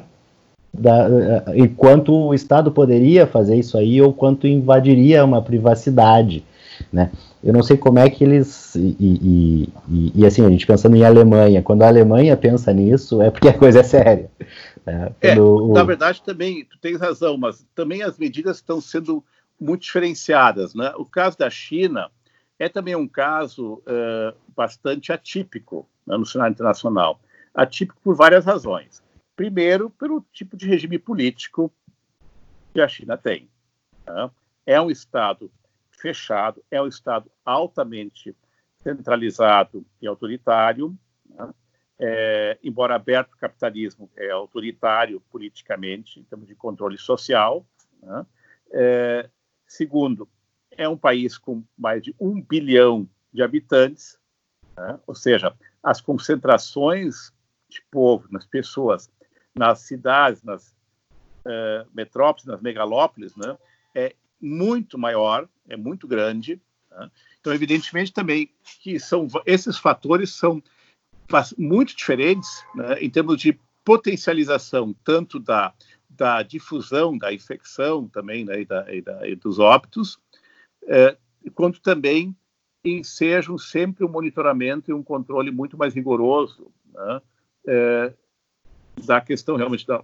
[0.72, 1.08] da,
[1.54, 6.44] e quanto o Estado poderia fazer isso aí ou quanto invadiria uma privacidade
[6.92, 7.10] né?
[7.42, 8.74] Eu não sei como é que eles.
[8.74, 13.22] E, e, e, e, assim, a gente pensando em Alemanha, quando a Alemanha pensa nisso,
[13.22, 14.30] é porque a coisa é séria.
[14.84, 15.12] Né?
[15.22, 15.72] É, o...
[15.72, 19.24] Na verdade, também, tu tens razão, mas também as medidas estão sendo
[19.58, 20.74] muito diferenciadas.
[20.74, 20.92] Né?
[20.96, 22.10] O caso da China
[22.58, 27.18] é também um caso uh, bastante atípico né, no cenário internacional.
[27.54, 29.02] Atípico por várias razões.
[29.34, 31.72] Primeiro, pelo tipo de regime político
[32.74, 33.48] que a China tem.
[34.06, 34.30] Né?
[34.66, 35.50] É um Estado
[36.00, 38.34] fechado, é um Estado altamente
[38.82, 40.96] centralizado e autoritário.
[41.28, 41.54] Né?
[41.98, 47.66] É, embora aberto, o capitalismo é autoritário politicamente, em termos de controle social.
[48.02, 48.26] Né?
[48.72, 49.30] É,
[49.66, 50.28] segundo,
[50.70, 54.18] é um país com mais de um bilhão de habitantes,
[54.76, 54.98] né?
[55.06, 57.32] ou seja, as concentrações
[57.68, 59.10] de povo, nas pessoas,
[59.54, 60.74] nas cidades, nas
[61.44, 63.56] uh, metrópoles, nas megalópolis, né?
[63.94, 66.60] é muito maior, é muito grande.
[66.88, 67.10] Tá?
[67.40, 68.50] Então, evidentemente também
[68.82, 70.62] que são esses fatores são
[71.56, 75.72] muito diferentes né, em termos de potencialização tanto da,
[76.08, 80.18] da difusão da infecção também né, e, da, e, da, e dos óbitos,
[80.86, 81.16] é,
[81.54, 82.36] quanto também
[82.84, 87.22] ensejam sempre um monitoramento e um controle muito mais rigoroso né,
[87.66, 88.12] é,
[89.04, 90.02] da questão realmente da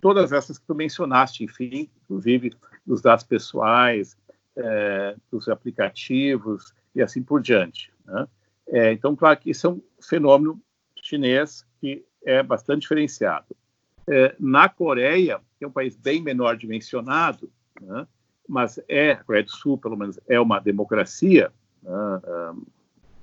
[0.00, 2.52] todas essas que tu mencionaste, enfim, inclusive
[2.86, 4.16] dos dados pessoais,
[4.56, 7.92] é, dos aplicativos e assim por diante.
[8.04, 8.26] Né?
[8.68, 10.60] É, então, claro que isso é um fenômeno
[11.02, 13.56] chinês que é bastante diferenciado.
[14.08, 18.06] É, na Coreia, que é um país bem menor dimensionado, né?
[18.48, 22.56] mas é, a Coreia do Sul, pelo menos, é uma democracia, né?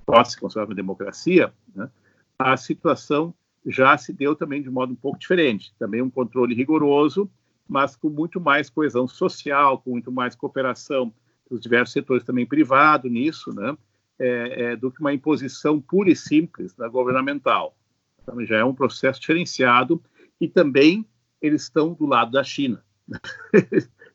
[0.06, 1.90] pode se considerar uma democracia, né?
[2.38, 3.34] a situação
[3.66, 5.74] já se deu também de modo um pouco diferente.
[5.80, 7.30] Também um controle rigoroso,
[7.68, 11.14] mas com muito mais coesão social, com muito mais cooperação
[11.50, 13.78] dos diversos setores também privado nisso, né?
[14.20, 17.76] É, é, do que uma imposição pura e simples da governamental.
[18.22, 20.02] Então, já é um processo diferenciado
[20.40, 21.06] e também
[21.42, 22.84] eles estão do lado da China.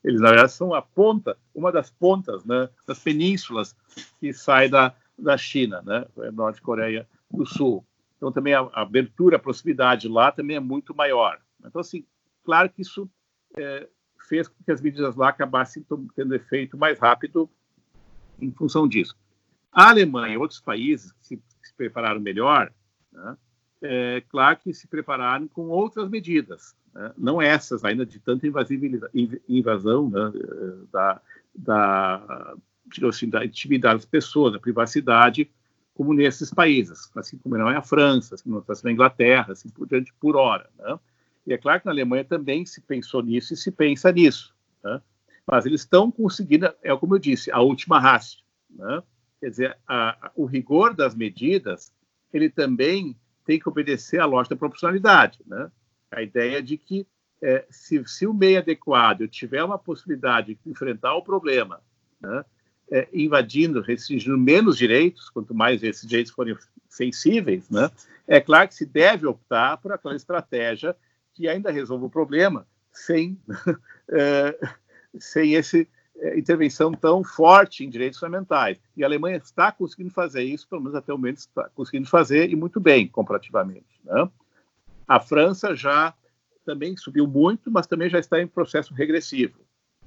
[0.04, 3.76] eles, na verdade, são a ponta, uma das pontas né, das penínsulas
[4.20, 6.06] que sai da, da China, né?
[6.32, 7.84] Norte Coreia do Sul.
[8.16, 11.40] Então também a, a abertura, a proximidade lá também é muito maior.
[11.64, 12.04] Então assim,
[12.44, 13.08] claro que isso
[13.56, 13.88] é,
[14.28, 15.84] fez com que as medidas lá acabassem
[16.14, 17.48] tendo efeito mais rápido
[18.40, 19.16] em função disso.
[19.72, 22.72] A Alemanha e outros países que se, que se prepararam melhor,
[23.12, 23.37] né,
[23.80, 28.46] é claro que se prepararam com outras medidas, né, não essas ainda de tanta
[29.48, 30.32] invasão né,
[30.92, 31.20] da,
[31.54, 32.56] da,
[33.08, 35.50] assim, da intimidade das pessoas, da privacidade,
[35.94, 39.52] como nesses países, assim como não é a França, assim como não é a Inglaterra,
[39.52, 40.70] assim por diante, por hora.
[40.78, 40.98] Né?
[41.48, 44.54] E é claro que na Alemanha também se pensou nisso e se pensa nisso.
[44.84, 45.00] Né?
[45.46, 48.37] Mas eles estão conseguindo, é como eu disse, a última raça.
[48.68, 49.02] Né?
[49.40, 51.90] Quer dizer, a, a, o rigor das medidas,
[52.34, 55.40] ele também tem que obedecer à lógica da proporcionalidade.
[55.46, 55.70] Né?
[56.11, 57.06] A ideia de que
[57.40, 61.80] é, se, se, o meio adequado tiver uma possibilidade de enfrentar o problema,
[62.20, 62.44] né?
[62.92, 66.54] é, invadindo, restringindo menos direitos, quanto mais esses direitos forem
[66.90, 67.90] sensíveis, né?
[68.26, 70.94] é claro que se deve optar por aquela estratégia
[71.38, 73.40] que ainda resolva o problema sem,
[74.11, 74.59] é,
[75.20, 78.77] sem essa é, intervenção tão forte em direitos fundamentais.
[78.96, 82.51] E a Alemanha está conseguindo fazer isso, pelo menos até o momento está conseguindo fazer,
[82.51, 84.01] e muito bem, comparativamente.
[84.05, 84.29] Né?
[85.07, 86.12] A França já
[86.66, 89.61] também subiu muito, mas também já está em processo regressivo.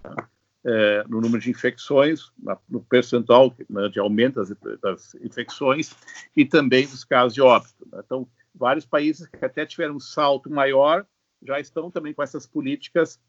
[0.04, 0.28] Tá?
[0.66, 2.30] É, no número de infecções,
[2.70, 5.96] no percentual né, de aumento das, das, infecções
[6.36, 7.88] e também dos casos de óbito.
[7.90, 8.02] Né?
[8.06, 11.06] Então, vários países que até tiveram um salto maior
[11.44, 13.20] já estão também com essas políticas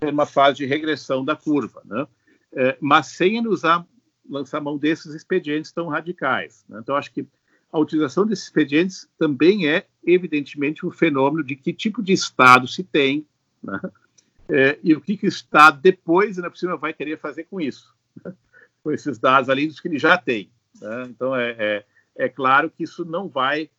[0.00, 2.06] em uma fase de regressão da curva, né?
[2.52, 3.86] É, mas sem usar,
[4.28, 6.64] lançar mão desses expedientes tão radicais.
[6.68, 6.78] Né?
[6.80, 7.26] Então, acho que
[7.70, 12.82] a utilização desses expedientes também é, evidentemente, um fenômeno de que tipo de Estado se
[12.82, 13.26] tem
[13.62, 13.78] né?
[14.48, 17.60] é, e o que, que o Estado depois, ainda por cima, vai querer fazer com
[17.60, 18.32] isso, né?
[18.82, 20.50] com esses dados além dos que ele já tem.
[20.80, 21.06] Né?
[21.10, 21.84] Então, é, é,
[22.16, 23.70] é claro que isso não vai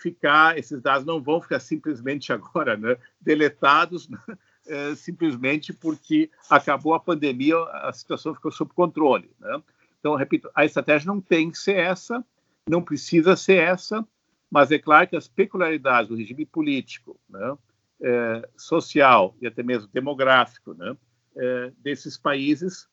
[0.00, 4.18] ficar, esses dados não vão ficar simplesmente agora né, deletados, né,
[4.66, 9.30] é, simplesmente porque acabou a pandemia, a situação ficou sob controle.
[9.38, 9.62] Né?
[9.98, 12.24] Então, repito, a estratégia não tem que ser essa,
[12.68, 14.06] não precisa ser essa,
[14.50, 17.56] mas é claro que as peculiaridades do regime político, né,
[18.02, 20.96] é, social e até mesmo demográfico né,
[21.36, 22.88] é, desses países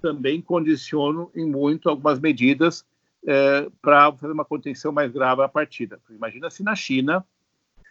[0.00, 2.84] também condicionam em muito algumas medidas
[3.26, 6.00] é, para fazer uma contenção mais grave à partida.
[6.10, 7.24] Imagina se na China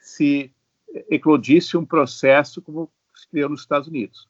[0.02, 0.52] se
[1.10, 4.28] eclodisse um processo como se criou nos Estados Unidos.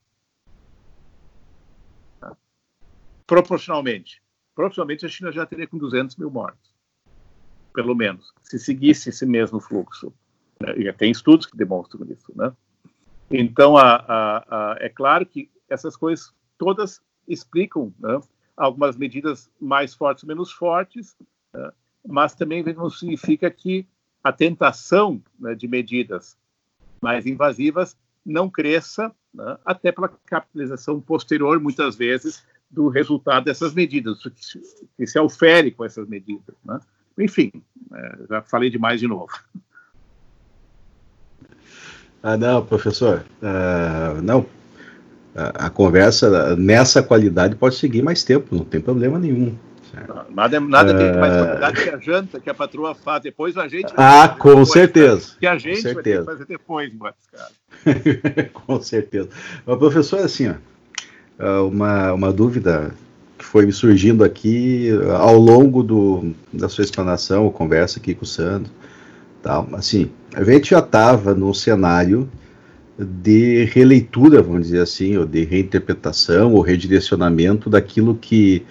[2.20, 2.36] Tá?
[3.26, 4.22] Proporcionalmente.
[4.54, 6.74] Proporcionalmente, a China já teria com 200 mil mortos,
[7.74, 10.14] pelo menos, se seguisse esse mesmo fluxo.
[10.60, 10.74] Né?
[10.78, 12.34] E tem estudos que demonstram isso.
[12.36, 12.52] Né?
[13.32, 18.20] Então, a, a, a, é claro que essas coisas todas explicam né,
[18.60, 21.16] algumas medidas mais fortes menos fortes,
[21.54, 21.72] né?
[22.06, 23.88] mas também não significa que
[24.24, 26.38] a tentação né, de medidas
[27.02, 34.22] mais invasivas não cresça, né, até pela capitalização posterior, muitas vezes, do resultado dessas medidas,
[34.22, 34.62] que se,
[34.98, 36.56] que se aufere com essas medidas.
[36.64, 36.80] Né?
[37.18, 37.52] Enfim,
[37.94, 39.32] é, já falei demais de novo.
[42.22, 44.46] Ah, não, professor, uh, não,
[45.36, 49.56] a, conversa nessa qualidade pode seguir mais tempo, não tem problema nenhum.
[50.30, 51.46] Nada, nada tem mais ah.
[51.46, 53.92] qualidade que a janta que a patroa faz depois, a gente.
[53.98, 55.36] Ah, com depois, certeza.
[55.40, 56.92] Que a gente vai ter que fazer depois,
[58.54, 59.30] com certeza.
[59.66, 60.54] Mas, professor, assim, ó,
[61.40, 62.92] ah, uma, uma dúvida
[63.38, 68.28] que foi me surgindo aqui ao longo do, da sua explanação, conversa aqui com o
[68.28, 68.72] Sandro,
[69.42, 72.30] tal, assim, a gente já estava num cenário
[73.00, 78.66] de releitura, vamos dizer assim, ou de reinterpretação ou redirecionamento daquilo que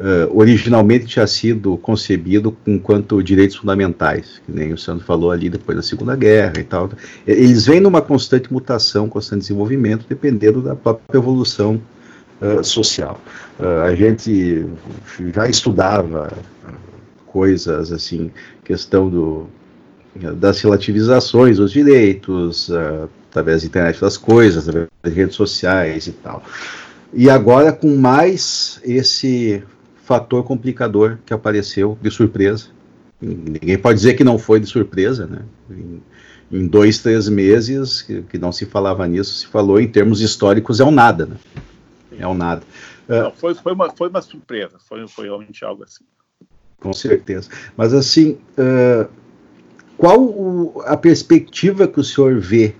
[0.00, 5.76] uh, originalmente tinha sido concebido enquanto direitos fundamentais, que nem o Sandro falou ali depois
[5.76, 6.90] da Segunda Guerra e tal.
[7.24, 11.80] Eles vêm numa constante mutação, constante desenvolvimento, dependendo da própria evolução
[12.40, 13.20] uh, social.
[13.58, 14.66] Uh, a gente
[15.32, 16.32] já estudava
[17.26, 18.32] coisas assim,
[18.64, 19.46] questão do
[20.34, 22.68] das relativizações dos direitos,
[23.30, 26.42] através da internet das coisas, através das redes sociais e tal.
[27.12, 29.62] E agora com mais esse
[30.10, 32.66] fator complicador que apareceu de surpresa.
[33.22, 35.42] Ninguém pode dizer que não foi de surpresa, né?
[35.70, 36.02] Em,
[36.50, 40.80] em dois, três meses que, que, não se falava nisso, se falou em termos históricos
[40.80, 41.36] é um nada, né?
[42.18, 42.62] É um nada.
[43.06, 46.02] Não, uh, foi, foi, uma, foi uma surpresa, foi, foi realmente algo assim.
[46.80, 47.48] Com certeza.
[47.76, 49.08] Mas assim, uh,
[49.96, 52.74] qual o, a perspectiva que o senhor vê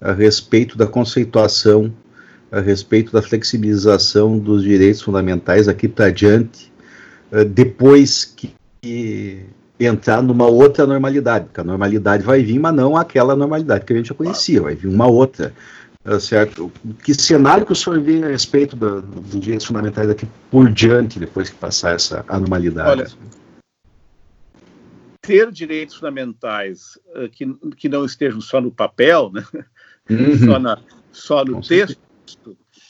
[0.00, 1.92] a respeito da conceituação,
[2.50, 6.72] a respeito da flexibilização dos direitos fundamentais aqui para diante,
[7.32, 8.54] uh, depois que,
[9.80, 13.96] entrar numa outra normalidade, porque a normalidade vai vir, mas não aquela normalidade que a
[13.96, 15.52] gente já conhecia, vai vir uma outra.
[16.04, 16.72] Uh, certo?
[17.02, 21.18] Que cenário que o senhor vê a respeito do, dos direitos fundamentais daqui por diante,
[21.18, 22.90] depois que passar essa anormalidade?
[22.90, 23.06] Olha,
[25.20, 29.44] ter direitos fundamentais uh, que, que não estejam só no papel, né?
[30.10, 30.38] Uhum.
[30.38, 30.78] só, na,
[31.12, 31.98] só no Com texto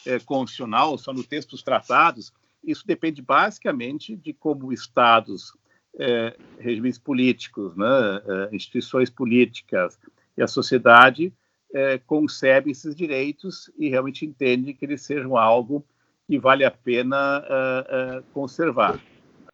[0.06, 2.32] é, constitucional, só no texto dos tratados,
[2.64, 5.52] isso depende basicamente de como estados,
[5.98, 7.86] é, regimes políticos, né,
[8.26, 9.98] é, instituições políticas
[10.36, 11.32] e a sociedade
[11.74, 15.84] é, concebem esses direitos e realmente entendem que eles sejam algo
[16.26, 19.00] que vale a pena é, é, conservar,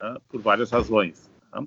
[0.00, 1.30] né, por várias razões.
[1.52, 1.66] Né?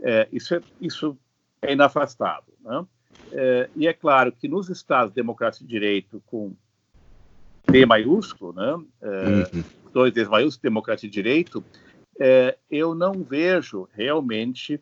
[0.00, 1.16] É, isso, é, isso
[1.62, 2.54] é inafastável.
[2.60, 2.86] Né?
[3.32, 6.54] É, e é claro que nos Estados de democracia de direito, com
[7.70, 8.84] D maiúsculo, né?
[9.02, 9.64] É, uhum.
[9.92, 11.62] dois Ds maiúsculos, democracia de direito,
[12.18, 14.80] é, eu não vejo realmente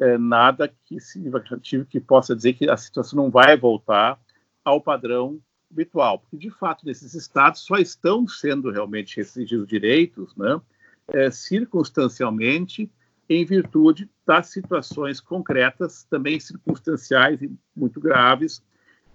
[0.00, 4.18] é, nada que significativo que possa dizer que a situação não vai voltar
[4.64, 10.60] ao padrão habitual, porque de fato nesses estados só estão sendo realmente restringidos direitos, né?
[11.08, 12.90] É, circunstancialmente
[13.28, 18.62] em virtude das situações concretas, também circunstanciais e muito graves,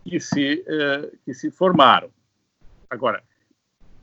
[0.03, 2.11] que se, eh, que se formaram.
[2.89, 3.23] Agora,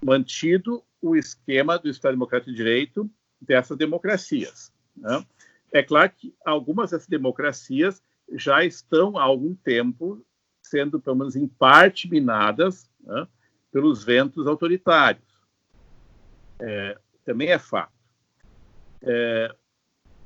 [0.05, 3.09] mantido o esquema do Estado Democrático de Direito
[3.41, 4.73] dessas democracias.
[4.97, 5.25] Né?
[5.73, 10.25] É claro que algumas dessas democracias já estão há algum tempo
[10.63, 13.27] sendo, pelo menos em parte, minadas né,
[13.73, 15.25] pelos ventos autoritários.
[16.59, 17.93] É, também é fato.
[19.03, 19.55] É,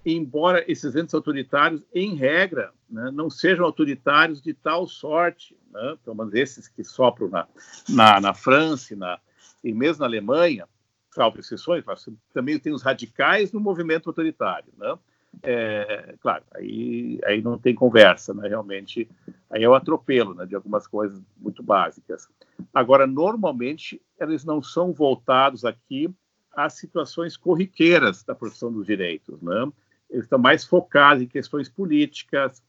[0.04, 6.16] embora esses ventos autoritários, em regra, né, não sejam autoritários de tal sorte, né, pelo
[6.16, 7.46] menos esses que sopram na,
[7.88, 9.18] na, na França na,
[9.62, 10.68] e mesmo na Alemanha,
[11.10, 14.72] salvo exceções, mas também tem os radicais no movimento autoritário.
[14.76, 14.98] Né?
[15.42, 19.08] É, claro, aí, aí não tem conversa, né, realmente,
[19.50, 22.28] aí é o atropelo né, de algumas coisas muito básicas.
[22.72, 26.12] Agora, normalmente, eles não são voltados aqui
[26.52, 29.72] às situações corriqueiras da profissão dos direitos, né?
[30.14, 32.62] Eles estão mais focados em questões políticas,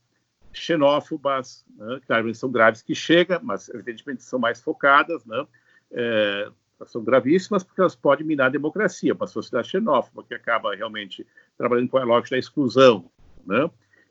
[0.52, 2.00] xenófobas, né?
[2.06, 5.46] claro, são graves que chegam, mas evidentemente são mais focadas, né?
[5.92, 6.50] É,
[6.86, 11.88] são gravíssimas porque elas podem minar a democracia, uma sociedade xenófoba que acaba realmente trabalhando
[11.88, 13.08] com a lógica da exclusão,
[13.46, 13.70] né?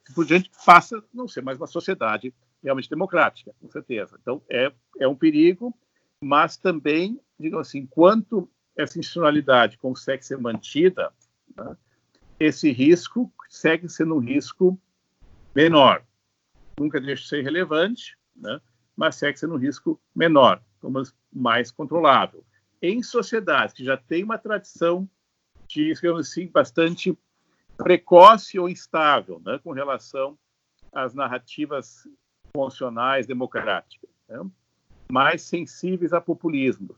[0.10, 4.18] E por diante passa a não ser mais uma sociedade realmente democrática, com certeza.
[4.22, 5.78] Então é é um perigo,
[6.22, 11.12] mas também, digamos assim, enquanto essa institucionalidade consegue ser mantida,
[11.56, 11.76] né?
[12.40, 14.80] Esse risco segue sendo um risco
[15.56, 16.04] menor.
[16.80, 18.60] Nunca deixa de ser relevante, né?
[18.96, 20.62] mas segue sendo um risco menor,
[21.34, 22.44] mais controlável.
[22.82, 25.10] Em sociedades que já têm uma tradição
[25.68, 27.18] de, digamos assim, bastante
[27.78, 29.60] precoce ou instável né?
[29.64, 30.38] com relação
[30.94, 32.08] às narrativas
[32.56, 34.40] funcionais democráticas, né?
[35.12, 36.98] mais sensíveis a populismos,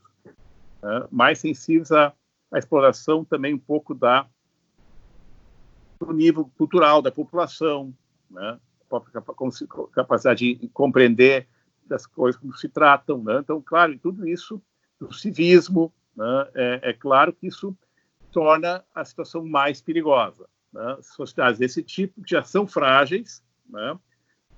[0.82, 1.06] né?
[1.10, 2.12] mais sensíveis à,
[2.50, 4.28] à exploração também um pouco da
[6.00, 7.94] o nível cultural da população,
[8.30, 8.58] né?
[9.92, 11.46] capacidade de compreender
[11.86, 13.22] das coisas como se tratam.
[13.22, 13.38] Né?
[13.38, 14.62] Então, claro, e tudo isso,
[15.00, 16.48] o civismo, né?
[16.54, 17.76] é, é, claro que isso
[18.30, 20.48] torna a situação mais perigosa.
[20.72, 20.98] Né?
[21.02, 23.98] Sociedades desse tipo, que já são frágeis, né?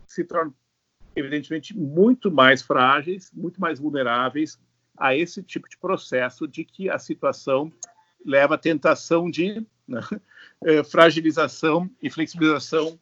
[0.06, 0.54] se tornam,
[1.14, 4.58] evidentemente, muito mais frágeis, muito mais vulneráveis
[4.96, 7.72] a esse tipo de processo de que a situação
[8.24, 10.00] leva à tentação de né?
[10.64, 12.98] é, fragilização e flexibilização,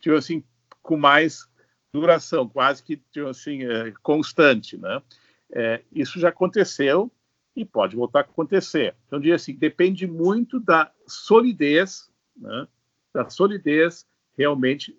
[0.00, 0.44] tipo assim,
[0.82, 1.48] com mais
[1.92, 4.76] duração, quase que tipo assim, é, constante.
[4.76, 5.02] Né?
[5.52, 7.10] É, isso já aconteceu
[7.56, 8.94] e pode voltar a acontecer.
[9.06, 12.68] Então, diria assim, depende muito da solidez, né?
[13.12, 14.98] da solidez realmente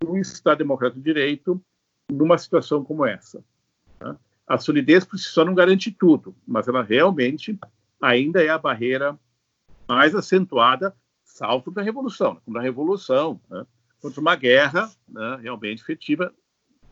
[0.00, 1.62] do Estado Democrático de Direito
[2.10, 3.42] numa situação como essa.
[4.00, 4.16] Né?
[4.46, 7.56] A solidez por si só não garante tudo, mas ela realmente
[8.00, 9.16] ainda é a barreira
[9.88, 12.36] mais acentuada, salvo da Revolução.
[12.44, 13.66] Como na Revolução, né?
[14.00, 16.32] contra uma guerra né, realmente efetiva,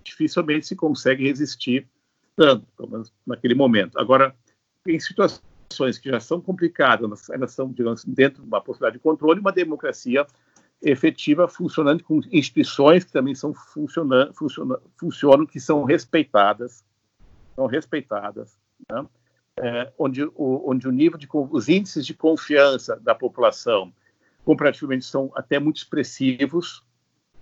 [0.05, 1.89] dificilmente se consegue resistir
[2.37, 3.99] tanto, pelo menos naquele momento.
[3.99, 4.35] Agora,
[4.87, 9.41] em situações que já são complicadas, ainda são, digamos, dentro de uma possibilidade de controle,
[9.41, 10.27] uma democracia
[10.81, 14.33] efetiva funcionando com instituições que também são funcionando,
[14.97, 16.83] funcionam que são respeitadas,
[17.55, 18.57] são respeitadas,
[18.91, 19.05] né?
[19.61, 23.93] É, onde, o, onde o nível de os índices de confiança da população
[24.45, 26.83] comparativamente são até muito expressivos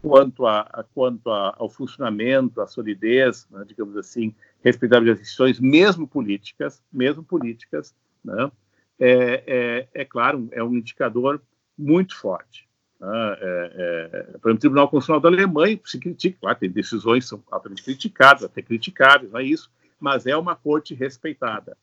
[0.03, 5.61] quanto, a, a quanto a, ao funcionamento, à solidez, né, digamos assim, respeitável das instituições,
[5.61, 7.95] mesmo políticas, mesmo políticas,
[8.25, 8.51] né,
[8.99, 11.41] é, é, é claro, é um indicador
[11.77, 12.69] muito forte.
[13.01, 13.09] Né?
[13.41, 17.31] É, é, por exemplo, o Tribunal Constitucional da Alemanha se critica, claro, tem decisões que
[17.31, 21.77] são altamente criticadas, até criticáveis, não é isso, mas é uma corte respeitada.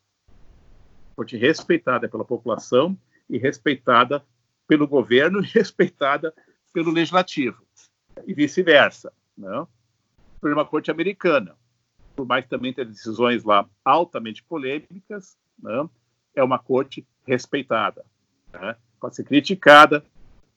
[1.16, 2.98] Corte respeitada pela população
[3.30, 4.24] e respeitada
[4.68, 6.34] pelo governo e respeitada
[6.74, 7.66] pelo legislativo,
[8.28, 9.14] e vice-versa.
[9.38, 9.68] Né?
[10.42, 11.56] Por uma corte americana,
[12.16, 15.90] por mais que também tenha decisões lá altamente polêmicas, né?
[16.36, 18.06] é uma corte respeitada.
[18.54, 18.76] Né?
[19.00, 20.04] Pode ser criticada,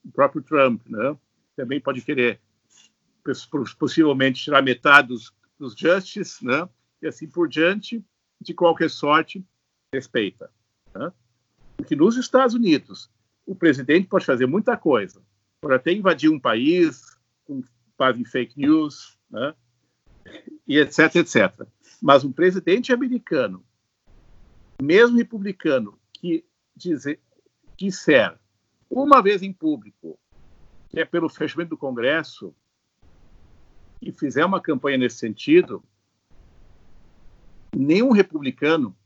[0.04, 1.16] o próprio Trump né?
[1.56, 2.40] também pode querer
[3.78, 6.68] possivelmente tirar metade dos, dos justices, né?
[7.02, 8.04] e assim por diante,
[8.40, 9.44] de qualquer sorte,
[9.92, 10.50] respeita.
[10.94, 11.12] Né?
[11.76, 13.10] Porque nos Estados Unidos,
[13.46, 15.22] o presidente pode fazer muita coisa,
[15.60, 17.62] pode até invadir um país com
[17.96, 19.54] base em fake news, né?
[20.66, 21.66] e etc, etc.
[22.00, 23.64] Mas um presidente americano,
[24.80, 26.44] mesmo republicano, que
[26.76, 27.20] dizer,
[27.76, 28.38] disser
[28.90, 30.18] uma vez em público
[30.88, 32.54] que é pelo fechamento do Congresso
[34.00, 35.82] e fizer uma campanha nesse sentido,
[37.74, 38.96] nenhum republicano,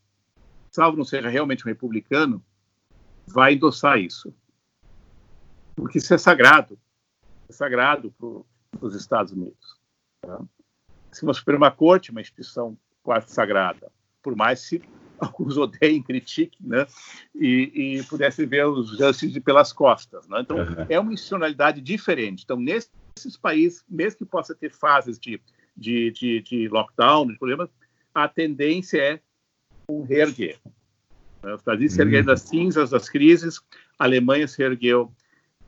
[0.72, 2.42] salvo não seja realmente um republicano,
[3.26, 4.34] vai endossar isso.
[5.76, 6.78] Porque isso é sagrado.
[7.48, 9.78] É sagrado para os Estados Unidos.
[10.22, 10.40] Tá?
[11.12, 13.92] Se uma Suprema Corte é uma instituição quase sagrada,
[14.22, 14.82] por mais que
[15.20, 16.86] alguns odeiem, critiquem, né?
[17.34, 20.26] E, e pudessem ver os justices pelas costas.
[20.26, 20.40] Né?
[20.40, 20.86] Então, uhum.
[20.88, 22.42] é uma institucionalidade diferente.
[22.44, 25.40] Então, nesses países, mesmo que possa ter fases de,
[25.76, 27.68] de, de, de lockdown, de problemas,
[28.14, 29.20] a tendência é
[29.88, 30.58] um reerguer.
[31.42, 33.60] Os Estados Unidos se ergueram das cinzas das crises,
[33.98, 35.12] a Alemanha se ergueu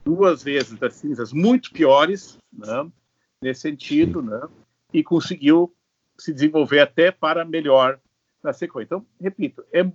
[0.05, 2.89] duas vezes das cinzas muito piores, né,
[3.41, 4.41] nesse sentido, né,
[4.93, 5.73] e conseguiu
[6.17, 7.99] se desenvolver até para melhor
[8.41, 8.85] na sequência.
[8.95, 9.91] Então, repito, é,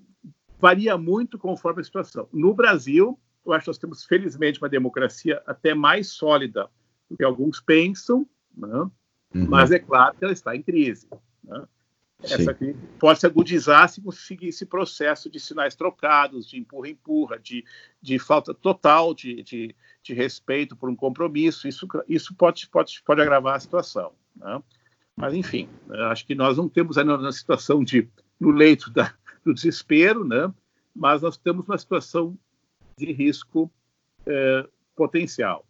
[0.58, 2.28] varia muito conforme a situação.
[2.32, 6.68] No Brasil, eu acho que nós temos, felizmente, uma democracia até mais sólida
[7.08, 8.68] do que alguns pensam, né,
[9.34, 9.46] uhum.
[9.48, 11.08] mas é claro que ela está em crise.
[11.42, 11.62] Né?
[12.22, 17.64] Essa crise pode se agudizar se conseguir esse processo de sinais trocados, de empurra-empurra, de,
[18.00, 21.66] de falta total de, de, de, respeito por um compromisso.
[21.66, 24.12] Isso, isso pode, pode, pode agravar a situação.
[24.36, 24.62] Né?
[25.16, 25.68] Mas, enfim,
[26.10, 28.08] acho que nós não temos ainda uma situação de,
[28.38, 29.14] no leito da,
[29.44, 30.52] do desespero, né?
[30.94, 32.36] mas nós temos uma situação
[32.98, 33.70] de risco
[34.26, 35.66] é, potencial.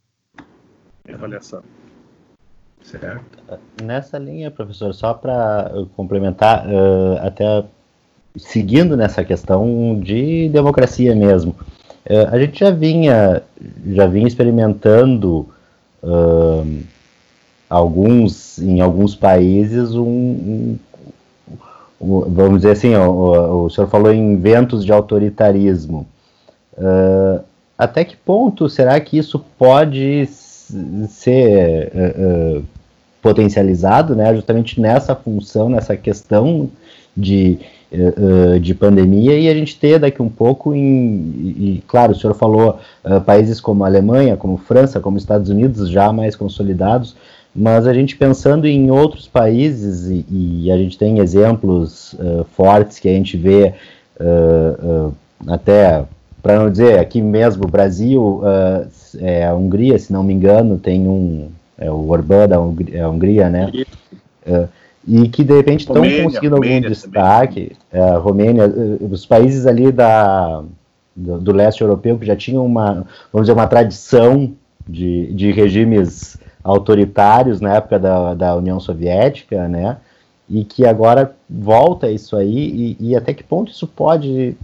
[1.08, 1.64] Avaliação.
[2.82, 3.38] Certo.
[3.82, 7.64] Nessa linha, professor, só para complementar, uh, até
[8.36, 11.54] seguindo nessa questão de democracia mesmo,
[12.08, 13.42] uh, a gente já vinha,
[13.86, 15.48] já vinha experimentando
[16.02, 16.82] uh,
[17.68, 20.76] alguns, em alguns países um,
[22.00, 26.06] um, vamos dizer assim, o, o, senhor falou em ventos de autoritarismo.
[27.76, 30.26] até que ponto será que isso pode
[31.08, 32.64] ser uh, uh,
[33.22, 36.70] potencializado, né, justamente nessa função, nessa questão
[37.16, 37.58] de,
[37.92, 42.34] uh, de pandemia, e a gente ter daqui um pouco, em, e, claro, o senhor
[42.34, 42.78] falou
[43.26, 47.14] países como Alemanha, como França, como Estados Unidos, já mais consolidados,
[47.54, 50.24] mas a gente pensando em outros países, e,
[50.64, 52.14] e a gente tem exemplos
[52.52, 53.74] fortes que a gente vê
[55.46, 56.04] até
[56.42, 58.88] para não dizer aqui mesmo, Brasil, uh,
[59.18, 63.08] é, a Hungria, se não me engano, tem um, é o Orbán da Hungria, é
[63.08, 63.72] Hungria né?
[64.46, 64.68] Uh,
[65.06, 67.72] e que de repente estão conseguindo Romênia algum destaque.
[67.90, 70.62] É, Romênia, uh, os países ali da,
[71.16, 74.52] do, do, leste europeu que já tinham uma, vamos dizer, uma tradição
[74.86, 79.96] de, de regimes autoritários na época da, da União Soviética, né?
[80.48, 84.56] E que agora volta isso aí, e, e até que ponto isso pode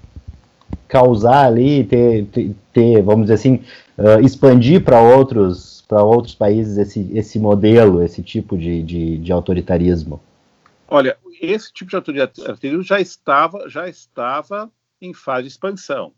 [0.88, 2.26] causar ali, ter,
[2.72, 3.64] ter, vamos dizer assim,
[3.98, 9.32] uh, expandir para outros para outros países esse, esse modelo, esse tipo de, de, de
[9.32, 10.20] autoritarismo?
[10.88, 14.70] Olha, esse tipo de autoritarismo já estava já estava
[15.00, 16.12] em fase de expansão,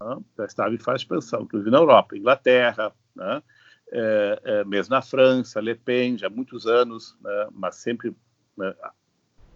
[0.00, 0.16] né?
[0.36, 3.42] já estava em fase de expansão, inclusive na Europa, Inglaterra, né?
[3.92, 7.48] é, é, mesmo na França, Le Pen, já há muitos anos, né?
[7.52, 8.14] mas sempre
[8.56, 8.74] né?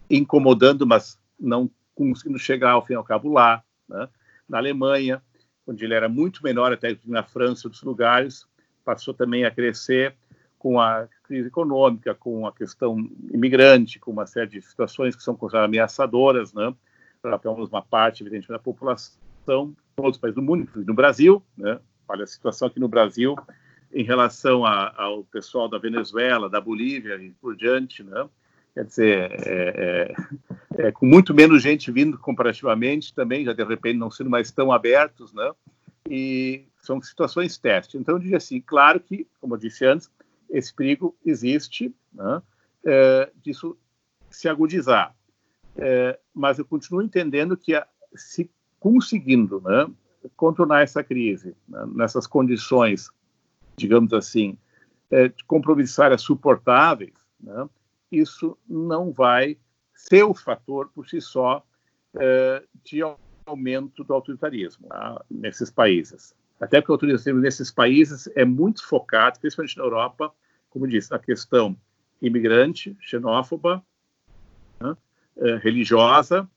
[0.09, 3.63] incomodando, mas não conseguindo chegar ao fim ao cabo lá.
[3.87, 4.07] Né?
[4.49, 5.21] Na Alemanha,
[5.65, 8.45] onde ele era muito menor até na França e outros lugares,
[8.83, 10.15] passou também a crescer
[10.57, 12.97] com a crise econômica, com a questão
[13.31, 16.73] imigrante, com uma série de situações que são consideradas ameaçadoras, né,
[17.21, 22.23] para uma parte, evidente, da população, outros países do mundo, inclusive no Brasil, né, olha
[22.23, 23.35] a situação aqui no Brasil
[23.93, 28.27] em relação a, ao pessoal da Venezuela, da Bolívia e por diante, né,
[28.73, 30.13] quer dizer, é,
[30.77, 34.51] é, é, com muito menos gente vindo comparativamente também, já de repente não sendo mais
[34.51, 35.51] tão abertos, né?
[36.09, 37.97] E são situações teste.
[37.97, 40.09] Então, eu diria assim, claro que, como eu disse antes,
[40.49, 42.41] esse perigo existe, né?
[42.85, 43.77] É, disso
[44.29, 45.13] se agudizar.
[45.75, 48.49] É, mas eu continuo entendendo que a, se
[48.79, 49.87] conseguindo né,
[50.35, 53.09] contornar essa crise né, nessas condições,
[53.75, 54.57] digamos assim,
[55.11, 57.67] é, compromissárias suportáveis, né,
[58.11, 59.57] isso não vai
[59.93, 61.63] ser o fator por si só
[62.15, 63.01] é, de
[63.45, 66.35] aumento do autoritarismo tá, nesses países.
[66.59, 70.33] Até porque o autoritarismo nesses países é muito focado, principalmente na Europa,
[70.69, 71.75] como disse, na questão
[72.21, 73.83] imigrante, xenófoba,
[74.79, 74.95] né,
[75.37, 76.49] é, religiosa,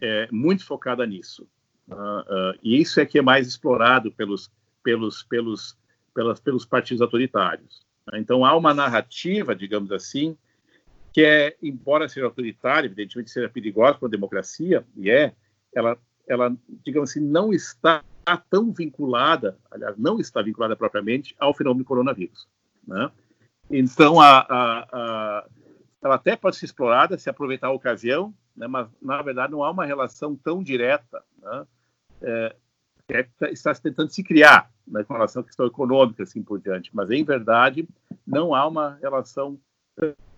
[0.00, 1.48] é, muito focada nisso.
[1.88, 4.50] Uh, uh, e isso é que é mais explorado pelos,
[4.82, 5.78] pelos, pelos,
[6.12, 7.85] pelas, pelos partidos autoritários.
[8.14, 10.36] Então, há uma narrativa, digamos assim,
[11.12, 15.32] que é, embora seja autoritária, evidentemente seja perigosa para a democracia, e é,
[15.74, 15.98] ela,
[16.28, 16.54] ela,
[16.84, 18.02] digamos assim, não está
[18.50, 22.46] tão vinculada, aliás, não está vinculada propriamente ao fenômeno do coronavírus.
[22.86, 23.10] Né?
[23.70, 25.46] Então, a, a, a,
[26.02, 28.66] ela até pode ser explorada, se aproveitar a ocasião, né?
[28.66, 31.66] mas, na verdade, não há uma relação tão direta né?
[32.22, 32.56] é,
[33.08, 36.90] é, está se tentando se criar né, com relação à questão econômica, assim por diante.
[36.94, 37.88] Mas, em verdade,
[38.26, 39.58] não há uma relação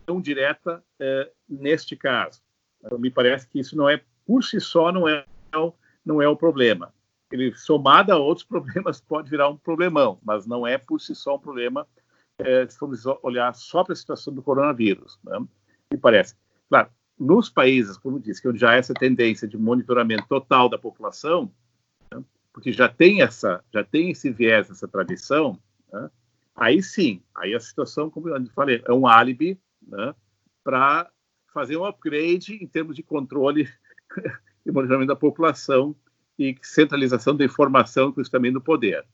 [0.06, 2.42] tão direta é, neste caso.
[2.98, 5.24] Me parece que isso não é, por si só, não é,
[6.04, 6.92] não é o problema.
[7.30, 11.36] Ele, somado a outros problemas, pode virar um problemão, mas não é por si só
[11.36, 11.86] um problema
[12.38, 15.18] é, se formos olhar só para a situação do coronavírus.
[15.24, 15.38] Né?
[15.92, 16.36] Me parece.
[16.68, 21.50] Claro, nos países, como disse, onde já há essa tendência de monitoramento total da população,
[22.59, 25.56] porque já tem essa, já tem esse viés, essa tradição,
[25.92, 26.11] né,
[26.56, 30.12] aí sim, aí a situação, como eu falei, é um álibi né,
[30.64, 31.09] para
[31.54, 33.68] fazer um upgrade em termos de controle
[34.66, 35.94] e monitoramento da população
[36.36, 39.06] e centralização da informação, inclusive também do poder.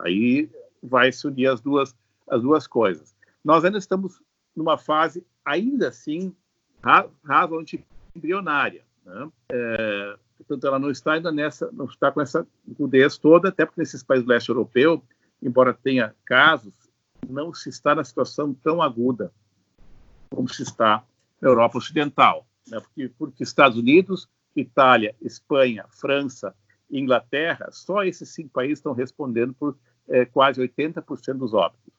[0.00, 0.50] Aí
[0.82, 1.96] vai se unir as duas,
[2.28, 3.16] as duas coisas.
[3.42, 4.20] Nós ainda estamos
[4.54, 6.36] numa fase, ainda assim,
[6.82, 7.82] razoavelmente
[8.14, 8.84] embrionária.
[9.02, 9.30] Né?
[9.50, 12.46] É, portanto, ela não está ainda nessa, não está com essa
[12.78, 15.02] rudez toda, até porque nesses países do leste europeu,
[15.42, 16.72] embora tenha casos,
[17.28, 19.32] não se está na situação tão aguda
[20.30, 21.04] como se está
[21.40, 22.46] na Europa Ocidental.
[22.68, 22.80] Né?
[22.80, 26.54] Porque, porque Estados Unidos, Itália, Espanha, França,
[26.90, 29.76] Inglaterra, só esses cinco países estão respondendo por
[30.08, 31.92] é, quase 80% dos óbitos.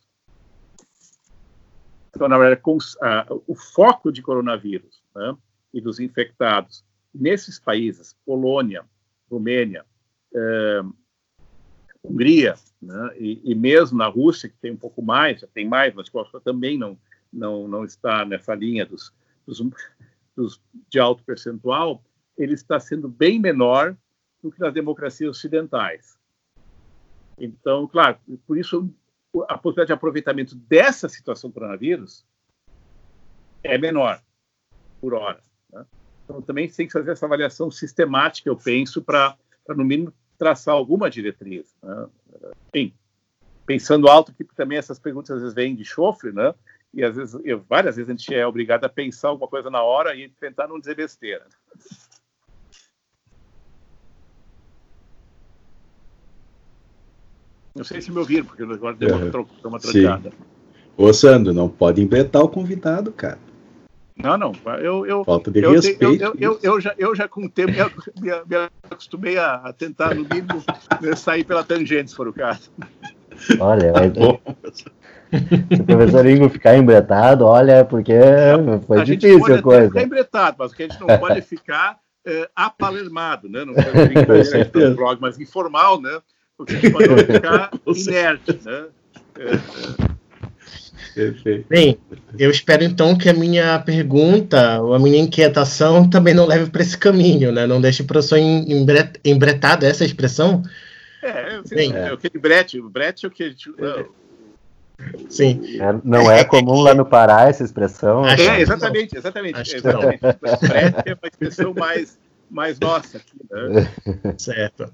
[2.15, 2.77] Então, na verdade, com,
[3.47, 5.35] o foco de coronavírus né,
[5.73, 8.86] e dos infectados nesses países, Polônia,
[9.30, 9.86] Romênia,
[10.34, 10.82] é,
[12.03, 15.93] Hungria, né, e, e, mesmo na Rússia, que tem um pouco mais, já tem mais,
[15.93, 16.09] mas
[16.43, 16.97] também não,
[17.32, 19.14] não, não está nessa linha dos,
[19.45, 19.61] dos,
[20.36, 22.03] dos, de alto percentual,
[22.38, 23.95] ele está sendo bem menor
[24.41, 26.18] do que nas democracias ocidentais.
[27.38, 28.93] Então, claro, por isso
[29.47, 32.26] a possibilidade de aproveitamento dessa situação do coronavírus
[33.64, 34.22] é menor
[35.01, 35.41] por hora.
[35.72, 35.86] Né?
[36.24, 39.38] Então, também tem que fazer essa avaliação sistemática, eu penso, para,
[39.69, 41.76] no mínimo, traçar alguma diretriz.
[41.82, 42.07] Né?
[42.74, 42.93] Enfim,
[43.65, 46.53] pensando alto, que também essas perguntas às vezes vêm de chofre, né?
[46.93, 49.82] E às vezes, eu, várias vezes a gente é obrigado a pensar alguma coisa na
[49.82, 51.45] hora e tentar não dizer besteira.
[57.74, 60.32] Não sei se me ouviram, porque agora deu uma, tro uma trancada.
[60.95, 63.39] Ô, Sandro, não pode embretar o convidado, cara.
[64.16, 64.51] Não, não.
[64.80, 66.24] Eu, eu, Falta de eu, respeito.
[66.24, 69.74] Eu, eu, eu, já, eu já com o tempo me, me, me acostumei a, a,
[69.74, 70.64] tentar, no mínimo,
[71.01, 72.72] né, sair pela tangente, se for o caso.
[73.59, 74.78] Olha, mas...
[74.78, 78.14] se o professor Ingo ficar embretado, olha, porque
[78.86, 79.88] foi a difícil a coisa.
[79.88, 83.66] ficar embretado, mas o que a gente não pode ficar é, apalermado, né?
[83.66, 86.22] Não pode blog, mas informal, né?
[86.57, 88.86] porque a gente pode ficar inerte, né?
[89.38, 90.14] É, é.
[91.70, 91.97] Bem,
[92.38, 96.82] eu espero então que a minha pergunta, ou a minha inquietação também não leve para
[96.82, 97.68] esse caminho, né?
[97.68, 98.39] Não deixe o professor
[99.24, 100.64] embretado, essa expressão?
[101.22, 103.72] É, Bem, é, o que brete, o brete é o que gente...
[105.30, 105.80] Sim.
[105.82, 108.28] É, não é comum lá no Pará essa expressão?
[108.28, 109.76] É, exatamente, exatamente.
[109.76, 110.20] exatamente.
[110.20, 112.18] Brete é uma expressão mais,
[112.49, 114.34] mais nossa aqui, né?
[114.38, 114.91] Certo.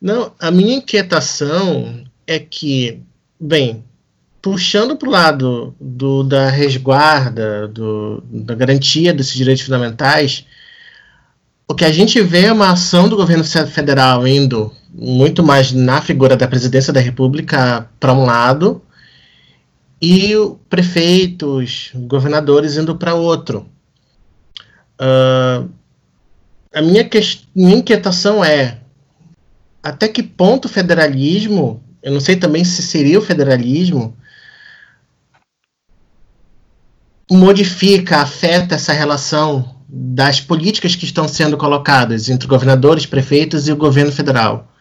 [0.00, 3.02] Não, a minha inquietação é que,
[3.38, 3.84] bem,
[4.44, 10.44] puxando para o lado do, da resguarda, do, da garantia desses direitos fundamentais,
[11.66, 16.02] o que a gente vê é uma ação do governo federal indo muito mais na
[16.02, 18.82] figura da presidência da República para um lado
[20.00, 20.34] e
[20.68, 23.66] prefeitos, governadores indo para outro.
[25.00, 25.70] Uh,
[26.70, 27.08] a minha,
[27.54, 28.76] minha inquietação é
[29.82, 34.14] até que ponto o federalismo, eu não sei também se seria o federalismo,
[37.30, 43.76] modifica, afeta essa relação das políticas que estão sendo colocadas entre governadores, prefeitos e o
[43.76, 44.72] governo federal.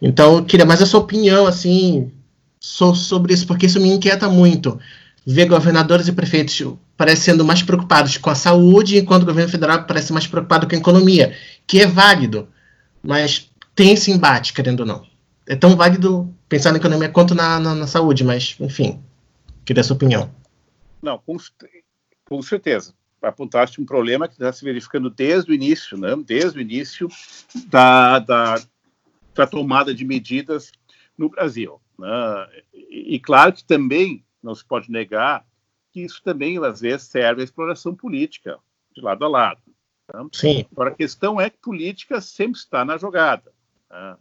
[0.00, 2.10] Então, eu queria mais a sua opinião, assim,
[2.58, 4.78] so, sobre isso, porque isso me inquieta muito.
[5.26, 6.62] Ver governadores e prefeitos
[6.96, 10.78] parecendo mais preocupados com a saúde, enquanto o governo federal parece mais preocupado com a
[10.78, 11.34] economia,
[11.66, 12.48] que é válido,
[13.02, 15.02] mas tem esse embate, querendo ou não.
[15.46, 19.00] É tão válido pensar na economia quanto na, na, na saúde, mas, enfim,
[19.64, 20.30] queria a sua opinião.
[21.02, 21.36] Não, com,
[22.24, 22.94] com certeza.
[23.22, 26.16] Apontaste um problema que está se verificando desde o início, né?
[26.24, 27.08] desde o início
[27.66, 28.62] da, da,
[29.34, 30.72] da tomada de medidas
[31.16, 31.80] no Brasil.
[31.98, 32.08] Né?
[32.72, 35.44] E, e, claro que também não se pode negar
[35.92, 38.58] que isso também, às vezes, serve à exploração política,
[38.94, 39.60] de lado a lado.
[40.14, 40.28] Né?
[40.32, 40.66] Sim.
[40.72, 43.52] Agora, a questão é que política sempre está na jogada.
[43.90, 44.16] Né?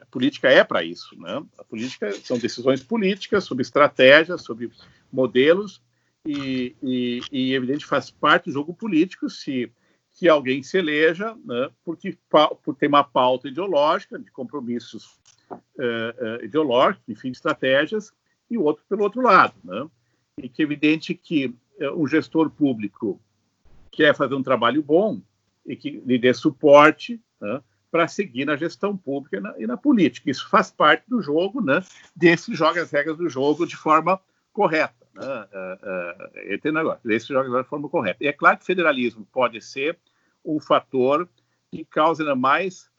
[0.00, 1.20] A política é para isso.
[1.20, 1.44] Né?
[1.58, 4.70] A política são decisões políticas sobre estratégias, sobre
[5.12, 5.82] modelos,
[6.26, 9.70] e, e, e evidente faz parte do jogo político se
[10.18, 12.16] que alguém se eleja, né, porque
[12.64, 15.18] por ter uma pauta ideológica, de compromissos
[15.50, 18.12] uh, uh, ideológicos, enfim, de estratégias,
[18.50, 19.86] e o outro pelo outro lado, né?
[20.38, 23.20] E que é evidente que uh, um gestor público
[23.90, 25.20] quer fazer um trabalho bom
[25.66, 27.60] e que lhe dê suporte né,
[27.90, 30.30] para seguir na gestão pública e na, e na, política.
[30.30, 31.82] Isso faz parte do jogo, né?
[32.14, 34.20] Desse joga as regras do jogo de forma
[34.52, 35.05] correta.
[35.16, 35.48] Né?
[35.52, 38.22] Uh, uh, tem negócio, esse joga de forma correta.
[38.22, 39.98] E é claro que o federalismo pode ser
[40.44, 41.28] um fator
[41.70, 42.90] que causa ainda mais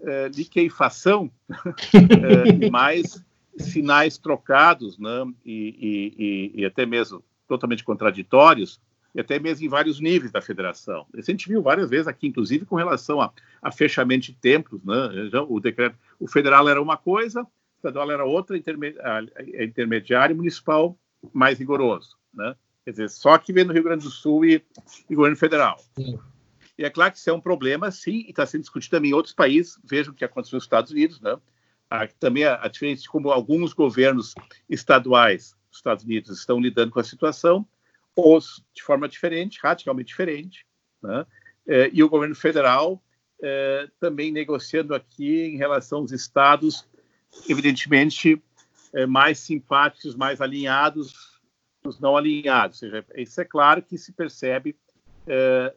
[0.00, 1.64] uh, liquefação uh,
[2.64, 3.24] e mais
[3.58, 5.24] sinais trocados né?
[5.44, 8.80] E, e, e, até mesmo totalmente contraditórios,
[9.14, 11.06] e até mesmo em vários níveis da federação.
[11.14, 13.30] Isso a gente viu várias vezes aqui, inclusive com relação a,
[13.60, 14.82] a fechamento de templos.
[14.82, 14.94] Né?
[15.48, 20.96] O, decreto, o federal era uma coisa, o estadual era outra, intermediário municipal
[21.32, 22.56] mais rigoroso, né?
[22.84, 24.64] Quer dizer, só que vem no Rio Grande do Sul e,
[25.08, 25.78] e governo federal.
[25.94, 26.18] Sim.
[26.76, 29.14] E é claro que isso é um problema, sim, e está sendo discutido também em
[29.14, 29.78] outros países.
[29.84, 31.38] Vejam o que aconteceu nos Estados Unidos, né?
[32.18, 34.34] Também a, a diferença de como alguns governos
[34.68, 37.66] estaduais dos Estados Unidos estão lidando com a situação,
[38.16, 38.38] ou
[38.74, 40.66] de forma diferente, radicalmente diferente,
[41.02, 41.26] né?
[41.68, 43.00] É, e o governo federal
[43.42, 46.88] é, também negociando aqui em relação aos estados,
[47.48, 48.42] evidentemente
[48.94, 51.32] é, mais simpáticos, mais alinhados
[51.82, 52.82] dos não alinhados.
[52.82, 54.76] Ou seja, isso é claro que se percebe,
[55.26, 55.74] é,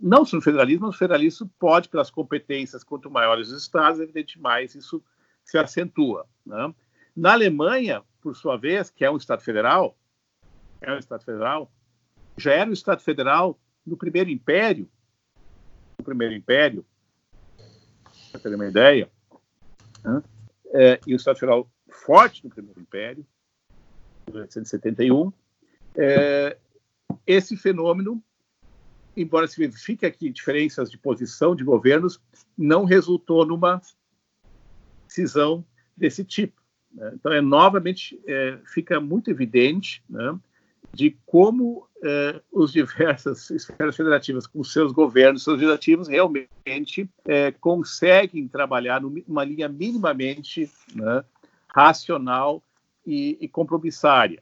[0.00, 4.38] não só no federalismo, mas o federalismo pode, pelas competências, quanto maiores os estados, evidente
[4.38, 5.02] mais isso
[5.44, 6.26] se acentua.
[6.44, 6.74] Né?
[7.16, 9.96] Na Alemanha, por sua vez, que é um estado federal,
[10.80, 11.70] é um estado federal,
[12.36, 14.88] já era um estado federal no primeiro império,
[15.98, 16.84] no primeiro império,
[18.32, 19.08] para ter uma ideia,
[20.02, 20.22] né?
[20.74, 23.26] é, e o estado federal forte no Primeiro Império,
[24.28, 25.32] 1871.
[25.96, 26.56] É,
[27.26, 28.22] esse fenômeno,
[29.16, 32.20] embora se verifique aqui diferenças de posição de governos,
[32.56, 33.80] não resultou numa
[35.08, 35.64] cisão
[35.96, 36.60] desse tipo.
[36.92, 37.12] Né?
[37.14, 40.38] Então, é novamente é, fica muito evidente né,
[40.92, 48.48] de como é, os diversas esferas federativas, com seus governos, seus legislativos, realmente é, conseguem
[48.48, 51.24] trabalhar numa linha minimamente né,
[51.74, 52.62] racional
[53.04, 54.40] e, e compromissária.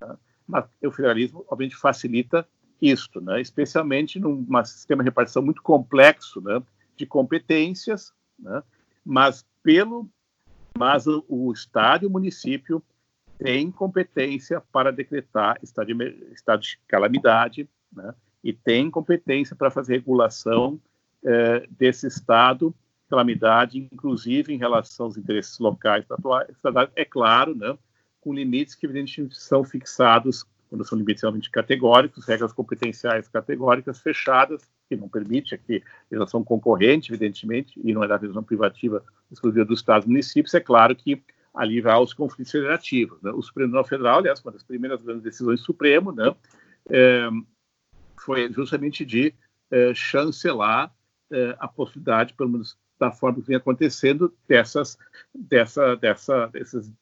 [0.00, 0.18] Tá?
[0.46, 2.46] Mas o federalismo, obviamente, facilita
[2.82, 3.40] isto, né?
[3.40, 6.60] especialmente num sistema de repartição muito complexo né?
[6.96, 8.60] de competências, né?
[9.04, 10.08] mas pelo
[10.76, 12.82] mas o, o Estado e o município
[13.38, 18.12] têm competência para decretar estado de, estado de calamidade né?
[18.42, 20.80] e têm competência para fazer regulação
[21.24, 22.74] eh, desse Estado
[23.14, 27.78] calamidade, inclusive em relação aos interesses locais estaduais, é claro, né,
[28.20, 34.62] com limites que evidentemente são fixados quando são limites realmente categóricos, regras competenciais categóricas fechadas,
[34.88, 39.78] que não permite aqui legislação concorrente, evidentemente, e não é da legislação privativa exclusiva dos
[39.78, 41.22] estados e municípios, é claro que
[41.54, 43.22] ali vai os conflitos federativos.
[43.22, 43.30] Né?
[43.30, 46.34] O Supremo Tribunal Federal, aliás, uma das primeiras grandes decisões do Supremo, né,
[46.90, 47.28] é,
[48.18, 49.32] foi justamente de
[49.70, 50.92] é, chancelar
[51.30, 54.98] é, a possibilidade, pelo menos da forma que vem acontecendo dessas,
[55.34, 56.92] dessa, dessa, dessas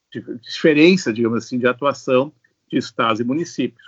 [0.41, 2.33] diferenças, digamos assim, de atuação
[2.69, 3.87] de estados e municípios,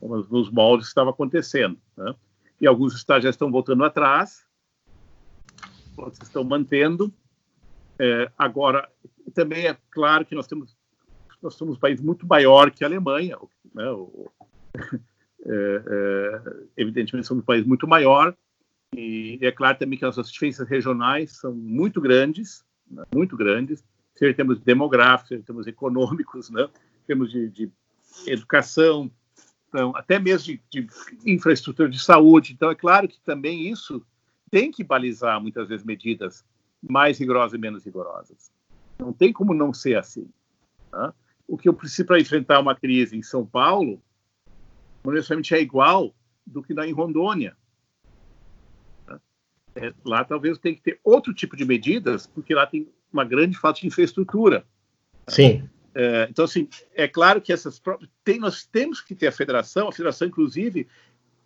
[0.00, 1.78] como nos moldes que estava acontecendo.
[1.96, 2.14] Né?
[2.60, 4.44] E alguns estados já estão voltando atrás,
[5.96, 7.12] outros estão mantendo.
[7.98, 8.88] É, agora,
[9.34, 10.76] também é claro que nós temos
[11.40, 13.38] nós somos um país muito maior que a Alemanha,
[13.72, 13.88] né?
[13.90, 14.28] o,
[15.46, 16.42] é, é,
[16.76, 18.36] evidentemente, somos um país muito maior,
[18.96, 23.84] e é claro também que as nossas diferenças regionais são muito grandes, né, muito grandes,
[24.14, 26.62] seja em termos demográficos, seja em termos econômicos, né,
[27.02, 27.70] em termos de, de
[28.26, 29.10] educação,
[29.68, 30.88] então, até mesmo de, de,
[31.26, 32.52] infraestrutura de saúde.
[32.52, 34.04] Então, é claro que também isso
[34.50, 36.44] tem que balizar, muitas vezes, medidas
[36.82, 38.50] mais rigorosas e menos rigorosas.
[38.98, 40.28] Não tem como não ser assim.
[40.90, 41.12] Tá?
[41.46, 44.00] O que eu preciso para enfrentar uma crise em São Paulo,
[45.04, 46.14] não necessariamente é igual
[46.46, 47.56] do que em Rondônia.
[49.80, 53.56] É, lá talvez tenha que ter outro tipo de medidas, porque lá tem uma grande
[53.56, 54.64] falta de infraestrutura.
[55.28, 55.68] Sim.
[55.94, 57.80] É, então, assim, é claro que essas
[58.24, 60.88] tem, nós temos que ter a federação, a federação, inclusive,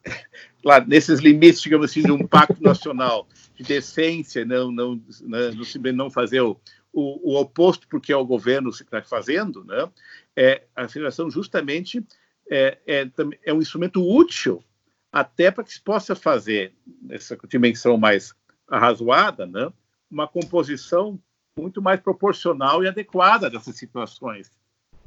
[0.65, 5.93] lá nesses limites, digamos assim, de um pacto nacional de decência, não, não, não, não,
[5.93, 6.59] não fazer o,
[6.93, 9.91] o, o, oposto porque é o governo que está fazendo, né?
[10.35, 12.05] É, a federação justamente
[12.51, 13.11] é, é,
[13.45, 14.65] é um instrumento útil
[15.13, 18.35] até para que se possa fazer nessa dimensão mais
[18.67, 19.71] arrazoada, né?
[20.11, 21.21] Uma composição
[21.57, 24.51] muito mais proporcional e adequada dessas situações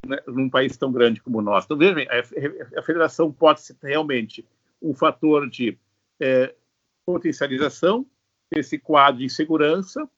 [0.06, 1.66] né, num país tão grande como o nosso.
[1.66, 4.46] Então, vejam, a, a federação pode ser realmente
[4.80, 5.76] um fator de
[6.20, 6.54] é,
[7.04, 8.06] potencialização
[8.50, 10.08] desse quadro de insegurança,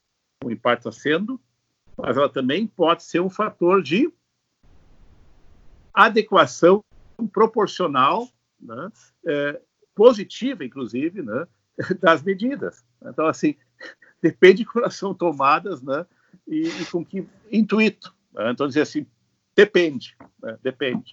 [0.44, 1.40] o impacto está sendo,
[1.96, 4.12] mas ela também pode ser um fator de
[5.94, 6.84] adequação
[7.32, 8.28] proporcional,
[8.60, 8.92] né,
[9.26, 9.60] é,
[9.98, 11.44] positiva, inclusive, né,
[12.00, 12.84] das medidas.
[13.04, 13.56] Então, assim,
[14.22, 16.06] depende de como são tomadas né,
[16.46, 18.14] e, e com que intuito.
[18.32, 18.52] Né?
[18.52, 19.04] Então, dizer assim,
[19.56, 21.10] depende, né, depende.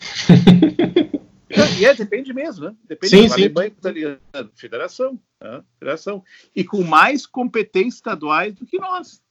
[1.78, 2.76] e é, depende mesmo, né?
[2.88, 3.42] Depende sim, da sim.
[3.42, 4.20] Alemanha italiana,
[4.54, 5.62] federação, né?
[5.78, 6.24] federação.
[6.54, 9.22] E com mais competências estaduais do que nós.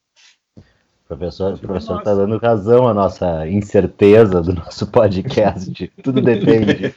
[1.08, 5.88] Professor, o professor está dando razão à nossa incerteza do nosso podcast.
[6.04, 6.94] Tudo depende.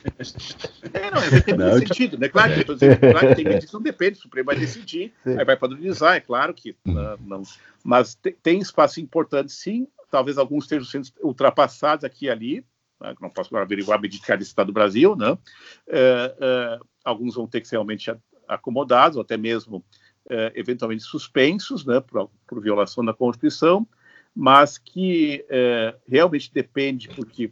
[0.92, 2.28] É, não, é, tem não, sentido, né?
[2.28, 5.38] Claro que, dizendo, claro que tem medidas que não depende, o Supremo vai decidir, sim.
[5.38, 7.42] aí vai padronizar, é claro que não, não.
[7.84, 9.86] Mas tem, tem espaço importante, sim.
[10.10, 12.64] Talvez alguns estejam sendo ultrapassados aqui e ali,
[13.00, 13.14] né?
[13.20, 15.38] não posso averiguar a medida que está do Brasil, né?
[15.86, 18.12] É, é, alguns vão ter que ser realmente
[18.48, 19.84] acomodados, ou até mesmo
[20.28, 23.86] é, eventualmente suspensos, né, por, por violação da Constituição
[24.34, 27.50] mas que é, realmente depende, porque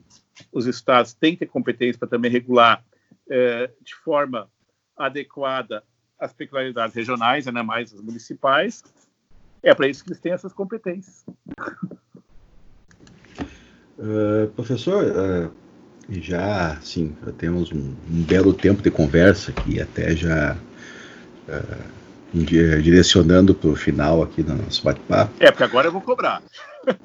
[0.52, 2.84] os estados têm que ter competência para também regular
[3.30, 4.48] é, de forma
[4.96, 5.82] adequada
[6.18, 8.82] as peculiaridades regionais, ainda mais as municipais.
[9.62, 11.24] É para isso que eles têm essas competências.
[13.98, 15.52] Uh, professor, uh,
[16.08, 20.56] já sim, já temos um, um, belo tempo de conversa aqui, até já
[21.48, 21.97] uh,
[22.32, 25.32] direcionando para o final aqui do nosso bate-papo.
[25.40, 26.42] É, porque agora eu vou cobrar.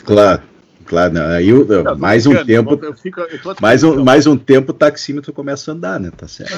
[0.03, 0.41] Claro,
[0.86, 1.13] claro.
[1.13, 2.80] Não, aí eu, não, mais um tempo.
[2.82, 6.11] Eu fico, eu mais, um, mais um tempo o taxímetro começa a andar, né?
[6.15, 6.53] Tá certo.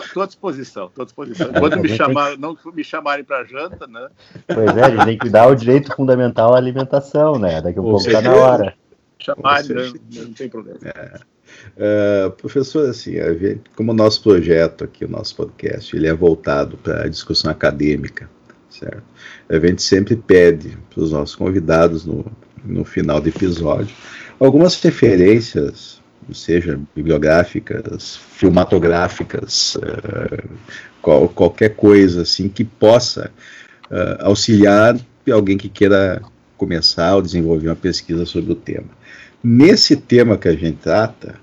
[0.00, 1.52] Estou à disposição, estou à disposição.
[1.52, 4.08] Quando me chamar, não me chamarem para janta, né?
[4.46, 7.60] Pois é, a gente tem que dar o direito fundamental à alimentação, né?
[7.60, 8.74] Daqui a pouco está na hora.
[9.18, 10.78] Chamarem, não, não tem problema.
[10.84, 11.20] É.
[11.76, 13.14] Uh, professor, assim,
[13.74, 18.28] como o nosso projeto aqui, o nosso podcast, ele é voltado para a discussão acadêmica,
[18.68, 19.02] certo?
[19.48, 22.24] A gente sempre pede para os nossos convidados, no,
[22.64, 23.94] no final do episódio,
[24.38, 26.00] algumas referências,
[26.32, 30.48] seja bibliográficas, filmatográficas, uh,
[31.00, 33.30] qual, qualquer coisa assim que possa
[33.90, 34.98] uh, auxiliar
[35.30, 36.22] alguém que queira
[36.56, 38.88] começar ou desenvolver uma pesquisa sobre o tema.
[39.42, 41.40] Nesse tema que a gente trata,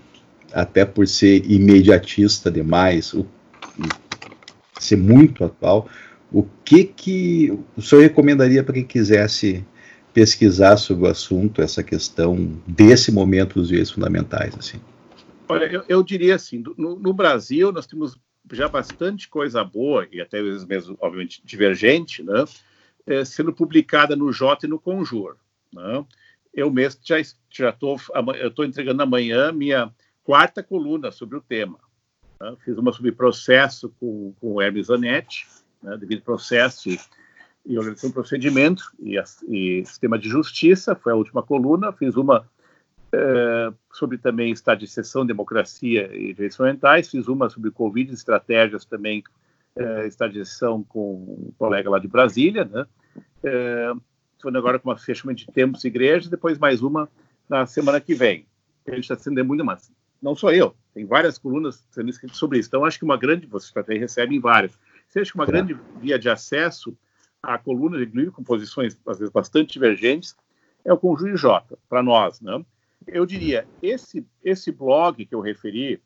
[0.53, 3.25] até por ser imediatista demais, o,
[4.79, 5.89] ser muito atual,
[6.31, 9.65] o que que o senhor recomendaria para quem quisesse
[10.13, 14.79] pesquisar sobre o assunto, essa questão desse momento dos direitos fundamentais, assim?
[15.47, 18.17] Olha, eu, eu diria assim, no, no, Brasil nós temos
[18.51, 22.45] já bastante coisa boa e até mesmo, obviamente, divergente, né,
[23.05, 25.35] é, sendo publicada no J e no Conjur,
[25.71, 26.03] né?
[26.53, 27.19] eu mesmo já
[27.57, 27.99] já estou
[28.37, 29.91] eu estou entregando amanhã minha
[30.23, 31.79] quarta coluna sobre o tema.
[32.41, 32.55] Né?
[32.63, 35.47] Fiz uma sobre processo com, com o Hermes Zanetti,
[35.81, 36.99] né, devido processo e,
[37.77, 41.91] organização do procedimento e, e, sistema de justiça, foi a última coluna.
[41.91, 42.47] Fiz uma
[43.11, 47.09] é, sobre também estado de exceção, democracia e direitos fundamentais.
[47.09, 49.23] Fiz uma sobre Covid, estratégias também,
[49.75, 52.85] é, estado de exceção com um colega lá de Brasília, né?
[53.43, 53.93] É,
[54.43, 57.09] agora com uma fechamento de tempos e igrejas, depois mais uma
[57.49, 58.45] na semana que vem.
[58.87, 59.91] A gente está sendo muito mais.
[60.21, 62.69] Não sou eu, tem várias colunas sendo escritas sobre isso.
[62.69, 64.77] Então, acho que uma grande, vocês até recebem várias.
[65.07, 66.97] Você acha que uma grande via de acesso
[67.41, 70.35] à coluna de Glírio, com posições, às vezes, bastante divergentes,
[70.83, 72.63] é o Conjunto J, para nós, né?
[73.07, 76.01] Eu diria, esse, esse blog que eu referi,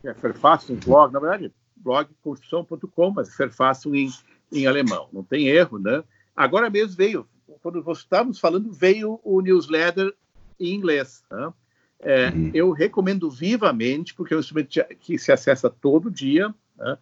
[0.00, 4.10] que é um blog, na verdade, blog construção.com, mas Fairfax em,
[4.52, 6.02] em alemão, não tem erro, né?
[6.34, 7.28] Agora mesmo veio,
[7.62, 10.12] quando nós estávamos falando, veio o newsletter
[10.58, 11.22] em inglês.
[11.30, 11.52] Né?
[12.00, 12.50] É, uhum.
[12.52, 16.98] Eu recomendo vivamente, porque é um instrumento que se acessa todo dia, né?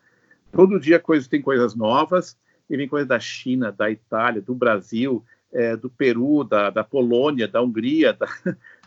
[0.53, 2.37] todo dia coisa, tem coisas novas,
[2.69, 7.47] e vem coisa da China, da Itália, do Brasil, é, do Peru, da, da, Polônia,
[7.47, 8.27] da Hungria, da,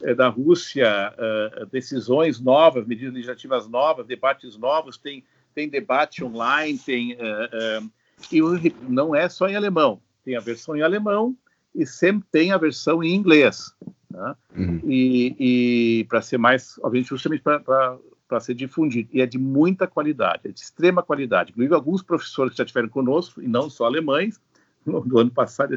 [0.01, 5.23] é, da Rússia, uh, decisões novas, medidas legislativas novas, debates novos, tem,
[5.55, 7.91] tem debate online, tem uh, uh,
[8.31, 11.37] e não é só em alemão, tem a versão em alemão
[11.77, 13.71] e sempre tem a versão em inglês,
[14.11, 14.35] tá?
[14.57, 14.81] uhum.
[14.83, 20.41] e, e para ser mais, obviamente, justamente para ser difundido, e é de muita qualidade,
[20.45, 24.41] é de extrema qualidade, inclusive alguns professores que já tiveram conosco, e não só alemães,
[24.83, 25.75] no, no ano passado,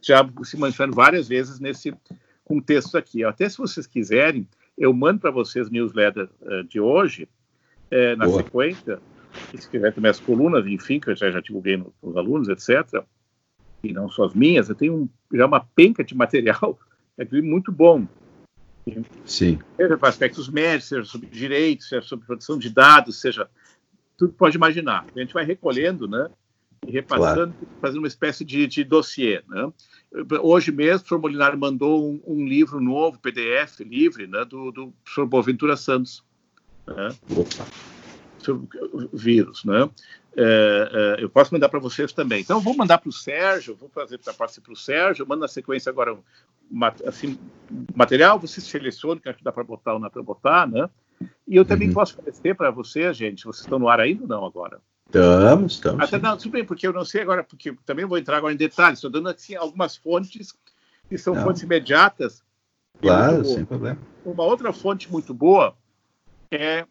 [0.00, 1.92] já se manifestaram várias vezes nesse
[2.44, 3.24] contexto aqui.
[3.24, 4.46] Até se vocês quiserem,
[4.78, 7.28] eu mando para vocês newsletter uh, de hoje,
[7.90, 8.42] uh, na Boa.
[8.42, 9.00] sequência,
[9.56, 13.02] se quiser também as colunas, enfim, que eu já, já divulguei nos no alunos, etc.,
[13.86, 16.78] e não só as minhas, eu tenho um, já uma penca de material
[17.18, 18.06] é muito bom.
[19.24, 19.58] Sim.
[19.76, 23.48] Seja para aspectos médicos, seja sobre direitos, seja sobre produção de dados, seja
[24.16, 25.06] tudo pode imaginar.
[25.14, 26.28] A gente vai recolhendo, né?
[26.86, 27.78] E repassando, claro.
[27.80, 29.72] fazendo uma espécie de, de dossiê, né?
[30.42, 34.92] Hoje mesmo, o professor Molinar mandou um, um, livro novo, PDF livre, né, do, do
[35.02, 36.22] professor Boaventura Santos,
[36.86, 37.08] né,
[38.38, 39.64] sobre o vírus.
[39.64, 39.90] Né.
[40.36, 42.40] É, é, eu posso mandar para vocês também.
[42.40, 45.48] Então, vou mandar para o Sérgio, vou fazer para parte para o Sérgio, mando na
[45.48, 46.16] sequência agora
[47.06, 47.38] assim,
[47.94, 50.88] material, você seleciona que dá para botar ou não para botar, né?
[51.46, 51.94] E eu também uhum.
[51.94, 54.80] posso oferecer para vocês, gente, vocês estão no ar ainda ou não agora?
[55.06, 56.02] Estamos, estamos.
[56.02, 58.56] Até não, tudo bem, porque eu não sei agora, porque também vou entrar agora em
[58.56, 60.52] detalhes, estou dando assim, algumas fontes
[61.08, 61.44] que são não.
[61.44, 62.42] fontes imediatas.
[63.00, 63.98] Claro, sem problema.
[64.24, 65.76] Uma outra fonte muito boa
[66.50, 66.86] é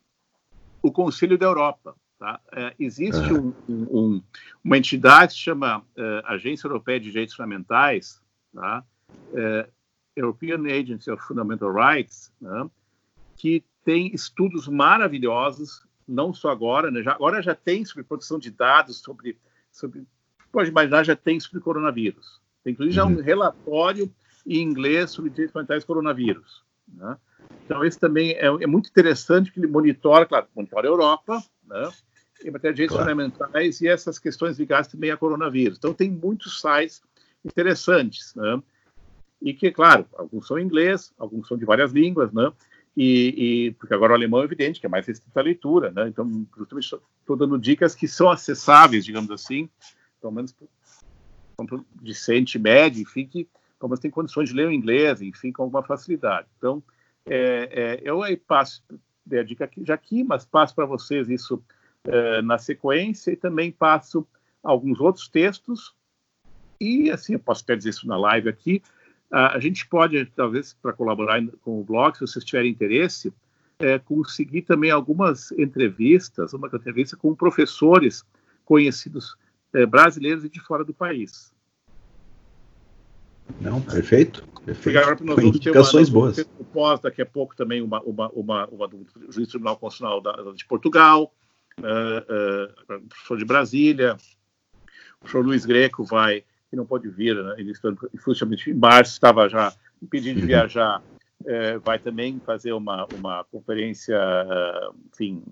[0.82, 1.96] o Conselho da Europa.
[2.24, 2.40] Tá?
[2.54, 3.54] É, existe uhum.
[3.68, 4.24] um, um,
[4.64, 8.22] uma entidade que se chama uh, Agência Europeia de Direitos Fundamentais,
[8.54, 8.82] tá?
[9.10, 9.70] uh,
[10.16, 12.70] European Agency of Fundamental Rights, né?
[13.36, 17.04] que tem estudos maravilhosos não só agora, né?
[17.04, 19.38] já, agora já tem sobre produção de dados, sobre,
[19.70, 20.08] sobre
[20.50, 22.40] pode imaginar, já tem sobre coronavírus.
[22.64, 23.22] Tem inclusive já um uhum.
[23.22, 24.10] relatório
[24.48, 26.64] em inglês sobre direitos fundamentais coronavírus.
[26.88, 27.18] Né?
[27.66, 31.92] Então, esse também é, é, muito interessante que ele monitora, claro, monitora a Europa, né?
[32.44, 33.10] Em matéria de direitos claro.
[33.10, 35.78] fundamentais e essas questões ligadas também a coronavírus.
[35.78, 37.02] Então, tem muitos sites
[37.44, 38.62] interessantes, né?
[39.42, 42.52] E que, claro, alguns são em inglês, alguns são de várias línguas, né?
[42.96, 46.08] E, e, porque agora o alemão é evidente que é mais restrito à leitura, né?
[46.08, 49.68] Então, justamente estou dando dicas que são acessáveis, digamos assim,
[50.22, 50.68] pelo menos para
[52.02, 53.48] discente médio, enfim, que
[53.80, 56.48] pelo menos tem condições de ler o inglês, enfim, com alguma facilidade.
[56.58, 56.82] Então,
[57.26, 58.84] é, é, eu aí passo,
[59.26, 61.62] dei a dica aqui, já aqui, mas passo para vocês isso
[62.06, 64.28] é, na sequência e também passo
[64.64, 65.94] alguns outros textos
[66.80, 68.82] e, assim, eu posso até dizer isso na live aqui,
[69.32, 73.34] a gente pode, talvez, para colaborar com o blog, se vocês tiverem interesse,
[73.80, 78.24] é, conseguir também algumas entrevistas, uma entrevista com professores
[78.64, 79.36] conhecidos
[79.74, 81.52] é, brasileiros e de fora do país.
[83.60, 84.46] Não, perfeito.
[84.64, 85.00] perfeito.
[85.00, 86.44] Agora, nós vamos indicações uma, boas.
[86.72, 90.66] Pós, daqui a pouco também uma, uma, uma, uma do Juiz Tribunal Constitucional da, de
[90.66, 91.34] Portugal,
[91.80, 94.18] uh, uh, professor de Brasília,
[95.16, 97.54] o professor Luiz Greco vai que não pode vir, né?
[97.60, 97.72] ele
[98.14, 99.72] infelizmente em março estava já
[100.02, 101.04] impedido de viajar,
[101.46, 104.18] é, vai também fazer uma, uma conferência,
[105.14, 105.44] enfim,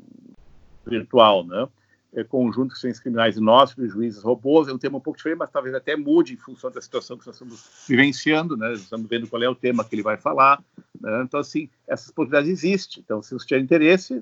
[0.86, 1.67] virtual, né?
[2.13, 5.49] É, conjunto de criminais e nós, juízes robôs, é um tema um pouco diferente, mas
[5.49, 8.74] talvez até mude em função da situação que nós estamos vivenciando, né?
[8.74, 10.61] Estamos vendo qual é o tema que ele vai falar,
[10.99, 11.22] né?
[11.24, 13.01] Então, assim, essas possibilidades existem.
[13.01, 14.22] Então, se você tiver interesse,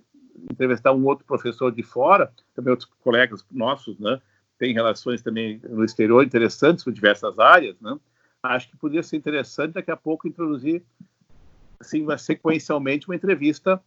[0.51, 4.21] entrevistar um outro professor de fora, também outros colegas nossos, né?
[4.59, 7.97] tem relações também no exterior interessantes com diversas áreas, né?
[8.43, 10.83] Acho que poderia ser interessante daqui a pouco introduzir,
[11.79, 13.81] assim, sequencialmente uma entrevista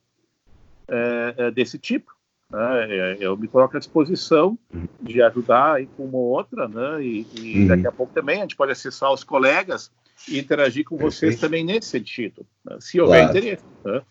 [0.88, 2.14] é, é, desse tipo.
[2.50, 2.86] Né?
[2.90, 4.58] É, eu me coloco à disposição
[5.00, 7.02] de ajudar aí com uma ou outra, né?
[7.02, 7.66] E, e uhum.
[7.68, 9.90] daqui a pouco também a gente pode acessar os colegas
[10.28, 12.76] e interagir com vocês também nesse sentido, né?
[12.80, 13.38] se houver claro.
[13.38, 13.64] interesse.
[13.84, 14.02] Né?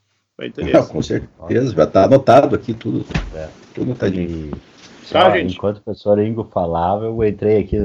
[0.47, 0.91] Interesse.
[0.91, 4.51] Com certeza, vai estar anotado aqui tudo, é, tudo anotadinho.
[5.11, 5.55] Tá, gente?
[5.55, 7.77] Enquanto o professor Ingo falava, eu entrei aqui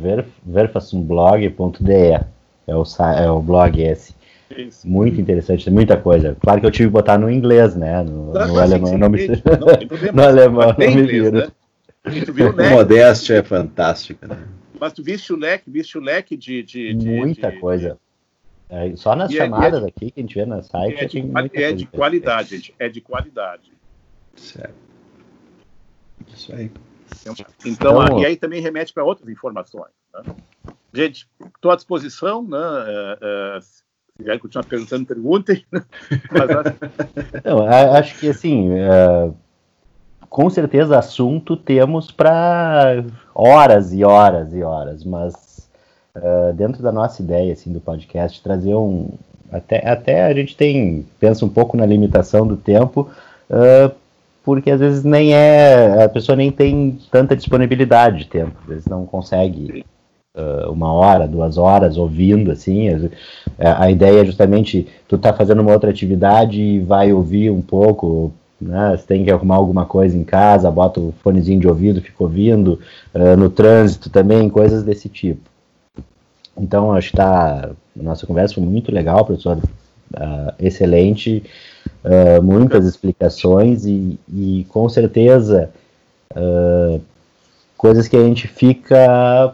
[0.00, 2.20] ver, verfassumblog.de.
[2.66, 2.84] É o,
[3.16, 4.14] é o blog esse.
[4.56, 4.88] Isso.
[4.88, 6.36] Muito interessante, muita coisa.
[6.40, 8.02] Claro que eu tive que botar no inglês, né?
[8.02, 9.26] No, no alemão, não me...
[9.26, 11.32] não, no alemão, não me viro.
[11.32, 11.48] Né?
[12.66, 14.38] A modéstia é fantástica, né?
[14.80, 16.62] Mas tu viste o leque, viste o leque de.
[16.62, 17.98] de, de muita de, coisa.
[18.70, 21.00] É, só nas e chamadas é, é aqui que a gente vê na site.
[21.00, 22.74] É de, é de qualidade, gente.
[22.78, 23.72] É de qualidade.
[24.36, 24.74] Certo.
[26.28, 26.70] Isso aí.
[27.20, 27.34] Então,
[27.66, 29.90] então, então e aí também remete para outras informações.
[30.14, 30.22] Né?
[30.94, 32.58] Gente, estou à disposição, né?
[32.58, 33.18] É,
[33.56, 33.82] é, se
[34.16, 35.64] quiserem continuar perguntando, perguntem.
[35.72, 36.78] Mas acho...
[37.44, 39.32] Não, acho que assim, é,
[40.28, 43.04] com certeza assunto temos para
[43.34, 45.34] horas e horas e horas, mas
[46.16, 49.10] uh, dentro da nossa ideia assim do podcast trazer um
[49.52, 53.10] até, até a gente tem pensa um pouco na limitação do tempo
[53.50, 53.94] uh,
[54.44, 58.86] porque às vezes nem é a pessoa nem tem tanta disponibilidade de tempo às vezes
[58.86, 59.84] não consegue
[60.36, 62.88] uh, uma hora duas horas ouvindo assim
[63.58, 68.32] a, ideia é justamente tu tá fazendo uma outra atividade e vai ouvir um pouco
[68.60, 68.98] né?
[69.06, 72.78] Tem que arrumar alguma coisa em casa, bota o fonezinho de ouvido, fica ouvindo,
[73.14, 75.49] uh, no trânsito também, coisas desse tipo.
[76.60, 81.42] Então, acho que tá, a nossa conversa foi muito legal, professor, uh, excelente,
[82.04, 85.70] uh, muitas explicações e, e com certeza
[87.76, 89.52] coisas que a gente fica,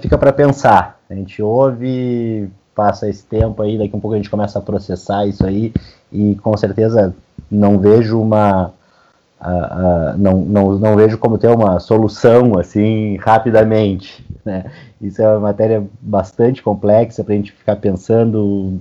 [0.00, 0.98] fica para pensar.
[1.08, 4.62] A gente ouve, passa esse tempo aí, daqui a um pouco a gente começa a
[4.62, 5.72] processar isso aí
[6.10, 7.14] e com certeza
[7.48, 8.72] não vejo uma
[9.42, 14.24] uh, uh, não, não, não vejo como ter uma solução assim rapidamente.
[14.44, 14.70] Né?
[15.00, 18.80] Isso é uma matéria bastante complexa para a gente ficar pensando,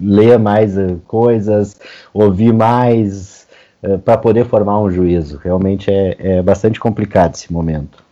[0.00, 1.80] ler mais uh, coisas,
[2.12, 3.46] ouvir mais
[3.82, 5.38] uh, para poder formar um juízo.
[5.38, 8.02] Realmente é, é bastante complicado esse momento.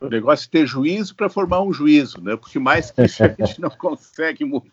[0.00, 2.36] O negócio é ter juízo para formar um juízo, né?
[2.36, 4.70] Porque mais que isso a gente não consegue muito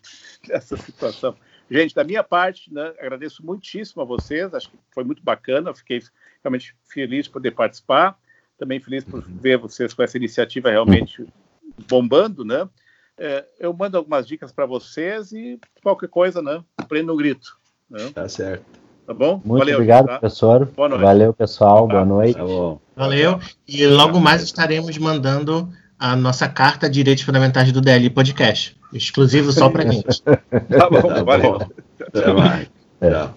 [0.48, 1.36] nessa situação.
[1.70, 6.02] Gente, da minha parte, né, agradeço muitíssimo a vocês, acho que foi muito bacana, fiquei
[6.44, 8.18] realmente feliz de poder participar,
[8.58, 9.38] também feliz por uhum.
[9.40, 11.26] ver vocês com essa iniciativa realmente
[11.88, 12.68] bombando, né?
[13.18, 16.64] É, eu mando algumas dicas para vocês e qualquer coisa, né?
[16.88, 17.58] Prenda um grito.
[17.90, 18.12] Né?
[18.14, 18.64] Tá certo.
[19.06, 19.42] Tá bom?
[19.44, 20.20] Muito Valeu, obrigado, tá?
[20.20, 20.66] professor.
[20.68, 21.02] Boa noite.
[21.02, 21.88] Valeu, pessoal.
[21.88, 21.94] Tá.
[21.94, 22.38] Boa noite.
[22.38, 22.44] Tá
[22.96, 23.40] Valeu.
[23.68, 28.78] E logo mais estaremos mandando a nossa carta de direitos fundamentais do DL Podcast.
[28.94, 30.22] Exclusivo só para gente.
[30.22, 31.58] tá bom, valeu.
[32.00, 32.70] Até mais.
[33.02, 33.30] É.